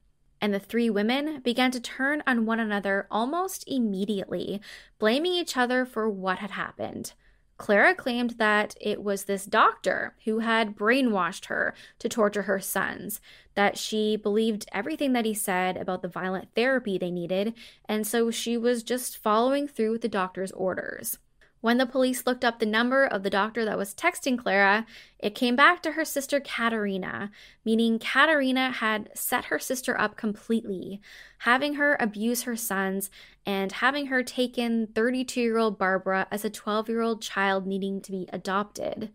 And 0.45 0.53
the 0.53 0.59
three 0.59 0.91
women 0.91 1.39
began 1.39 1.71
to 1.71 1.79
turn 1.79 2.21
on 2.27 2.45
one 2.45 2.59
another 2.59 3.07
almost 3.09 3.63
immediately, 3.65 4.61
blaming 4.99 5.33
each 5.33 5.57
other 5.57 5.85
for 5.85 6.07
what 6.07 6.37
had 6.37 6.51
happened. 6.51 7.13
Klara 7.57 7.97
claimed 7.97 8.35
that 8.37 8.75
it 8.79 9.01
was 9.01 9.23
this 9.23 9.47
doctor 9.47 10.13
who 10.25 10.39
had 10.41 10.75
brainwashed 10.75 11.45
her 11.45 11.73
to 11.97 12.07
torture 12.07 12.43
her 12.43 12.59
sons, 12.59 13.19
that 13.55 13.75
she 13.75 14.17
believed 14.17 14.69
everything 14.71 15.13
that 15.13 15.25
he 15.25 15.33
said 15.33 15.77
about 15.77 16.03
the 16.03 16.07
violent 16.07 16.49
therapy 16.53 16.99
they 16.99 17.09
needed, 17.09 17.55
and 17.85 18.05
so 18.05 18.29
she 18.29 18.55
was 18.55 18.83
just 18.83 19.17
following 19.17 19.67
through 19.67 19.93
with 19.93 20.01
the 20.01 20.07
doctor's 20.07 20.51
orders. 20.51 21.17
When 21.65 21.79
the 21.79 21.87
police 21.87 22.27
looked 22.27 22.45
up 22.45 22.59
the 22.59 22.67
number 22.67 23.05
of 23.05 23.23
the 23.23 23.29
doctor 23.31 23.65
that 23.65 23.75
was 23.75 23.95
texting 23.95 24.37
Klara, 24.37 24.85
it 25.17 25.33
came 25.33 25.55
back 25.55 25.81
to 25.81 25.93
her 25.93 26.05
sister 26.05 26.39
Katerina, 26.39 27.31
meaning 27.65 27.97
Katerina 27.97 28.69
had 28.69 29.09
set 29.15 29.45
her 29.45 29.57
sister 29.57 29.99
up 29.99 30.15
completely, 30.15 31.01
having 31.39 31.73
her 31.73 31.97
abuse 31.99 32.43
her 32.43 32.55
sons 32.55 33.09
and 33.47 33.71
having 33.71 34.05
her 34.05 34.21
take 34.21 34.59
in 34.59 34.89
32 34.93 35.41
year 35.41 35.57
old 35.57 35.79
Barbara 35.79 36.27
as 36.29 36.45
a 36.45 36.51
12 36.51 36.87
year 36.87 37.01
old 37.01 37.23
child 37.23 37.65
needing 37.65 37.99
to 38.01 38.11
be 38.11 38.29
adopted. 38.31 39.09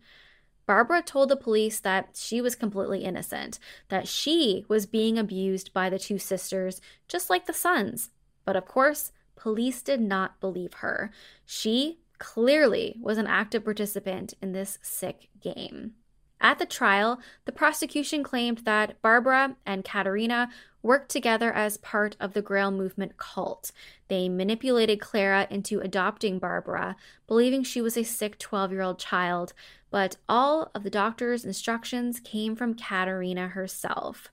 Barbara 0.65 1.01
told 1.01 1.29
the 1.29 1.37
police 1.37 1.79
that 1.79 2.17
she 2.17 2.41
was 2.41 2.55
completely 2.55 3.05
innocent, 3.05 3.59
that 3.87 4.09
she 4.09 4.65
was 4.67 4.85
being 4.85 5.17
abused 5.17 5.71
by 5.71 5.89
the 5.89 5.97
two 5.97 6.17
sisters, 6.17 6.81
just 7.07 7.29
like 7.29 7.45
the 7.45 7.53
sons. 7.53 8.09
But 8.43 8.57
of 8.57 8.65
course, 8.65 9.13
police 9.37 9.81
did 9.81 10.01
not 10.01 10.41
believe 10.41 10.73
her. 10.73 11.11
She 11.45 12.00
clearly 12.21 12.95
was 13.01 13.17
an 13.17 13.25
active 13.25 13.65
participant 13.65 14.35
in 14.41 14.51
this 14.53 14.77
sick 14.83 15.27
game. 15.41 15.93
At 16.39 16.59
the 16.59 16.65
trial, 16.65 17.19
the 17.45 17.51
prosecution 17.51 18.23
claimed 18.23 18.59
that 18.59 19.01
Barbara 19.01 19.57
and 19.65 19.83
Katerina 19.83 20.49
worked 20.83 21.09
together 21.09 21.51
as 21.51 21.77
part 21.77 22.15
of 22.19 22.33
the 22.33 22.41
Grail 22.41 22.71
movement 22.71 23.17
cult. 23.17 23.71
They 24.07 24.29
manipulated 24.29 24.99
Klara 24.99 25.49
into 25.49 25.79
adopting 25.79 26.37
Barbara, 26.37 26.95
believing 27.27 27.63
she 27.63 27.81
was 27.81 27.97
a 27.97 28.03
sick 28.03 28.37
12 28.37 28.71
year 28.71 28.81
old 28.81 28.99
child, 28.99 29.53
but 29.89 30.17
all 30.29 30.71
of 30.75 30.83
the 30.83 30.89
doctor's 30.89 31.43
instructions 31.43 32.19
came 32.19 32.55
from 32.55 32.75
Katerina 32.75 33.49
herself. 33.49 34.29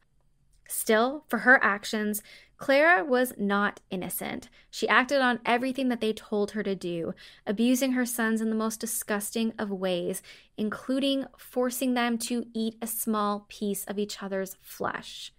Still, 0.68 1.24
for 1.28 1.38
her 1.38 1.62
actions, 1.64 2.22
Klara 2.58 3.06
was 3.06 3.32
not 3.38 3.80
innocent. 3.88 4.48
She 4.68 4.88
acted 4.88 5.20
on 5.20 5.40
everything 5.46 5.88
that 5.88 6.00
they 6.00 6.12
told 6.12 6.50
her 6.50 6.62
to 6.64 6.74
do, 6.74 7.14
abusing 7.46 7.92
her 7.92 8.04
sons 8.04 8.40
in 8.40 8.50
the 8.50 8.56
most 8.56 8.80
disgusting 8.80 9.52
of 9.58 9.70
ways, 9.70 10.22
including 10.56 11.24
forcing 11.36 11.94
them 11.94 12.18
to 12.18 12.46
eat 12.52 12.76
a 12.82 12.86
small 12.86 13.46
piece 13.48 13.84
of 13.84 13.98
each 13.98 14.22
other's 14.22 14.56
flesh. 14.60 15.32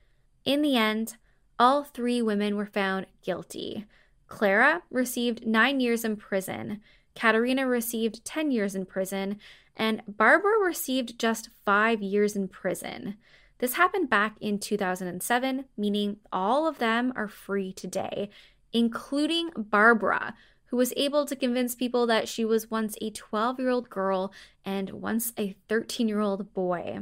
In 0.45 0.61
the 0.61 0.77
end, 0.77 1.17
all 1.59 1.83
three 1.83 2.21
women 2.21 2.55
were 2.55 2.65
found 2.65 3.05
guilty. 3.21 3.85
Klara 4.29 4.83
received 4.89 5.45
nine 5.45 5.81
years 5.81 6.05
in 6.05 6.15
prison, 6.15 6.79
Katerina 7.19 7.67
received 7.67 8.23
10 8.23 8.51
years 8.51 8.75
in 8.75 8.85
prison, 8.85 9.39
and 9.75 10.01
Barbara 10.07 10.57
received 10.63 11.19
just 11.19 11.49
five 11.65 12.01
years 12.01 12.35
in 12.35 12.47
prison. 12.47 13.17
This 13.59 13.73
happened 13.73 14.09
back 14.09 14.35
in 14.39 14.57
2007, 14.57 15.65
meaning 15.77 16.17
all 16.31 16.67
of 16.67 16.79
them 16.79 17.13
are 17.15 17.27
free 17.27 17.73
today, 17.73 18.29
including 18.71 19.51
Barbara, 19.55 20.33
who 20.67 20.77
was 20.77 20.93
able 20.95 21.25
to 21.25 21.35
convince 21.35 21.75
people 21.75 22.07
that 22.07 22.27
she 22.27 22.45
was 22.45 22.71
once 22.71 22.95
a 23.01 23.09
12 23.11 23.59
year 23.59 23.69
old 23.69 23.89
girl 23.89 24.31
and 24.63 24.89
once 24.91 25.33
a 25.37 25.55
13 25.67 26.07
year 26.07 26.21
old 26.21 26.53
boy. 26.53 26.99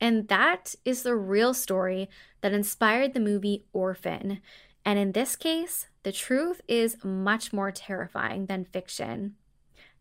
And 0.00 0.28
that 0.28 0.74
is 0.84 1.02
the 1.02 1.14
real 1.14 1.52
story 1.52 2.08
that 2.40 2.52
inspired 2.52 3.12
the 3.12 3.20
movie 3.20 3.66
Orphan. 3.72 4.40
And 4.84 4.98
in 4.98 5.12
this 5.12 5.36
case, 5.36 5.88
the 6.02 6.12
truth 6.12 6.62
is 6.66 7.04
much 7.04 7.52
more 7.52 7.70
terrifying 7.70 8.46
than 8.46 8.64
fiction. 8.64 9.34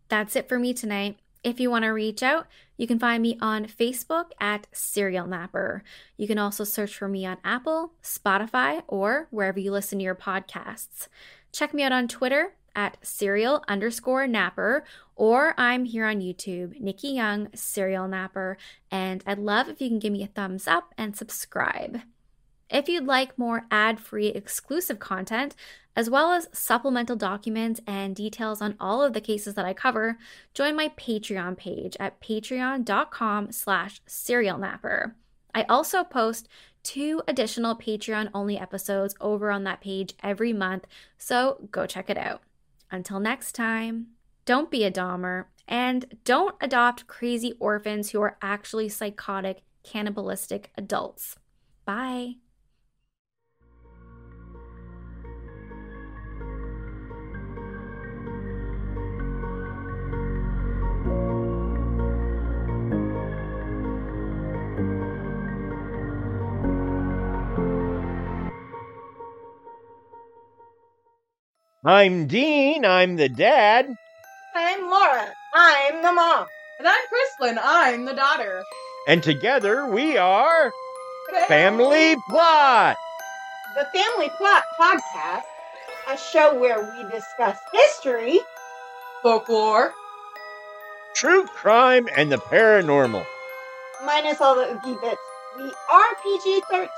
That's 0.08 0.38
it 0.38 0.48
for 0.48 0.58
me 0.58 0.74
tonight. 0.74 1.18
If 1.44 1.60
you 1.60 1.70
want 1.70 1.84
to 1.84 1.90
reach 1.90 2.24
out, 2.24 2.48
you 2.80 2.88
can 2.88 2.98
find 2.98 3.22
me 3.22 3.38
on 3.42 3.66
Facebook 3.66 4.32
at 4.40 4.66
Serial 4.72 5.28
Napper. 5.28 5.84
You 6.16 6.28
can 6.28 6.38
also 6.38 6.64
search 6.64 6.96
for 6.96 7.10
me 7.10 7.26
on 7.26 7.36
Apple, 7.44 7.92
Spotify, 8.02 8.84
or 8.88 9.28
wherever 9.32 9.60
you 9.60 9.74
listen 9.74 10.00
to 10.00 10.04
your 10.06 10.16
podcasts. 10.16 11.10
Check 11.52 11.74
me 11.74 11.84
out 11.84 11.92
on 11.92 12.08
Twitter 12.08 12.54
at 12.74 12.96
serial 13.02 13.66
underscore 13.68 14.28
napper, 14.28 14.86
or 15.18 15.54
I'm 15.58 15.84
here 15.84 16.06
on 16.06 16.22
YouTube, 16.22 16.80
Nikki 16.80 17.10
Young, 17.10 17.50
Serial 17.54 18.08
Napper, 18.08 18.58
and 18.90 19.22
I'd 19.28 19.40
love 19.40 19.68
if 19.68 19.82
you 19.82 19.90
can 19.90 20.00
give 20.00 20.14
me 20.14 20.24
a 20.24 20.28
thumbs 20.28 20.66
up 20.66 20.94
and 20.98 21.18
subscribe. 21.18 22.00
If 22.70 22.88
you'd 22.88 23.08
like 23.08 23.38
more 23.38 23.66
ad 23.70 24.00
free 24.00 24.28
exclusive 24.28 25.00
content, 25.00 25.54
as 26.00 26.10
well 26.10 26.32
as 26.32 26.48
supplemental 26.54 27.18
documents 27.18 27.82
and 27.86 28.16
details 28.16 28.62
on 28.62 28.74
all 28.80 29.04
of 29.04 29.12
the 29.12 29.20
cases 29.20 29.56
that 29.56 29.66
I 29.66 29.74
cover, 29.74 30.18
join 30.54 30.74
my 30.74 30.94
Patreon 30.98 31.58
page 31.58 31.98
at 32.00 32.22
patreon.com 32.22 33.52
slash 33.52 34.02
serialnapper. 34.08 35.12
I 35.54 35.64
also 35.64 36.06
post 36.06 36.48
two 36.84 37.22
additional 37.28 37.76
Patreon 37.76 38.30
only 38.34 38.58
episodes 38.58 39.14
over 39.20 39.52
on 39.52 39.66
that 39.66 39.82
page 39.82 40.14
every 40.24 40.54
month, 40.54 40.88
so 41.18 41.68
go 41.70 41.86
check 41.86 42.10
it 42.10 42.18
out. 42.18 42.44
Until 42.90 43.20
next 43.20 43.52
time, 43.52 44.08
don't 44.46 44.72
be 44.72 44.86
a 44.86 44.92
Dahmer 44.92 45.48
and 45.68 46.18
don't 46.24 46.56
adopt 46.62 47.08
crazy 47.08 47.56
orphans 47.60 48.12
who 48.12 48.22
are 48.22 48.38
actually 48.42 48.88
psychotic, 48.88 49.64
cannibalistic 49.84 50.72
adults. 50.78 51.36
Bye. 51.84 52.36
I'm 71.86 72.28
Dean. 72.28 72.84
I'm 72.84 73.16
the 73.16 73.30
dad. 73.30 73.96
I'm 74.54 74.90
Laura. 74.90 75.34
I'm 75.54 76.02
the 76.02 76.12
mom. 76.12 76.46
And 76.78 76.86
I'm 76.86 77.00
Chrislyn. 77.08 77.58
I'm 77.62 78.04
the 78.04 78.14
daughter. 78.14 78.64
And 79.08 79.24
together 79.24 79.86
we 79.86 80.18
are 80.18 80.74
Family 81.48 82.18
Plot. 82.28 82.98
The 83.76 83.86
Family 83.98 84.30
Plot 84.38 84.64
Podcast, 84.78 85.44
a 86.10 86.18
show 86.18 86.60
where 86.60 86.82
we 86.82 87.10
discuss 87.10 87.58
history, 87.72 88.42
folklore, 89.24 89.94
true 91.16 91.46
crime, 91.46 92.10
and 92.18 92.30
the 92.30 92.40
paranormal. 92.40 93.26
Minus 94.06 94.42
all 94.42 94.56
the 94.56 94.70
oogie 94.70 95.00
bits. 95.02 95.22
We 95.56 95.64
are 95.64 96.16
PG 96.24 96.62
13. 96.70 96.90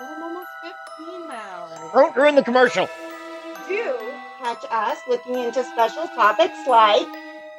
I'm 0.00 0.22
almost 0.22 0.48
15 0.96 1.28
now. 1.28 1.90
Don't 1.92 2.16
ruin 2.16 2.36
the 2.36 2.42
commercial. 2.42 2.88
Do 4.44 4.50
catch 4.50 4.64
us 4.70 4.98
looking 5.08 5.38
into 5.38 5.64
special 5.64 6.06
topics 6.08 6.66
like 6.66 7.08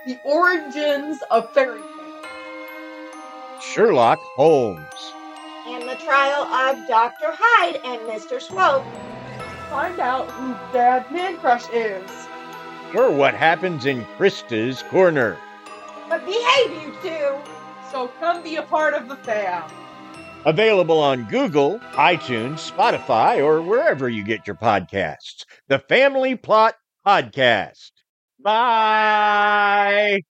the 0.05 0.19
origins 0.23 1.23
of 1.31 1.51
fairy 1.51 1.81
tales, 1.81 2.25
Sherlock 3.59 4.19
Holmes, 4.35 5.13
and 5.67 5.89
the 5.89 5.95
trial 5.95 6.43
of 6.43 6.87
Dr. 6.87 7.31
Hyde 7.31 7.81
and 7.83 8.01
Mr. 8.01 8.39
Swope. 8.39 8.85
Find 9.71 9.99
out 9.99 10.29
who 10.29 10.53
Dad 10.71 11.11
Man 11.11 11.37
Crush 11.37 11.67
is. 11.69 12.27
Or 12.93 13.09
what 13.11 13.33
happens 13.33 13.87
in 13.87 14.05
Krista's 14.17 14.83
Corner. 14.83 15.37
But 16.07 16.23
behave, 16.23 16.83
you 16.83 16.93
two! 17.01 17.35
So 17.91 18.09
come 18.19 18.43
be 18.43 18.57
a 18.57 18.63
part 18.63 18.93
of 18.93 19.07
the 19.07 19.15
fam. 19.15 19.63
Available 20.45 20.99
on 20.99 21.25
Google, 21.25 21.79
iTunes, 21.93 22.71
Spotify, 22.71 23.43
or 23.43 23.61
wherever 23.61 24.07
you 24.07 24.23
get 24.23 24.47
your 24.47 24.55
podcasts. 24.55 25.43
The 25.67 25.79
Family 25.79 26.35
Plot 26.35 26.75
Podcast. 27.05 27.91
Bye. 28.39 30.21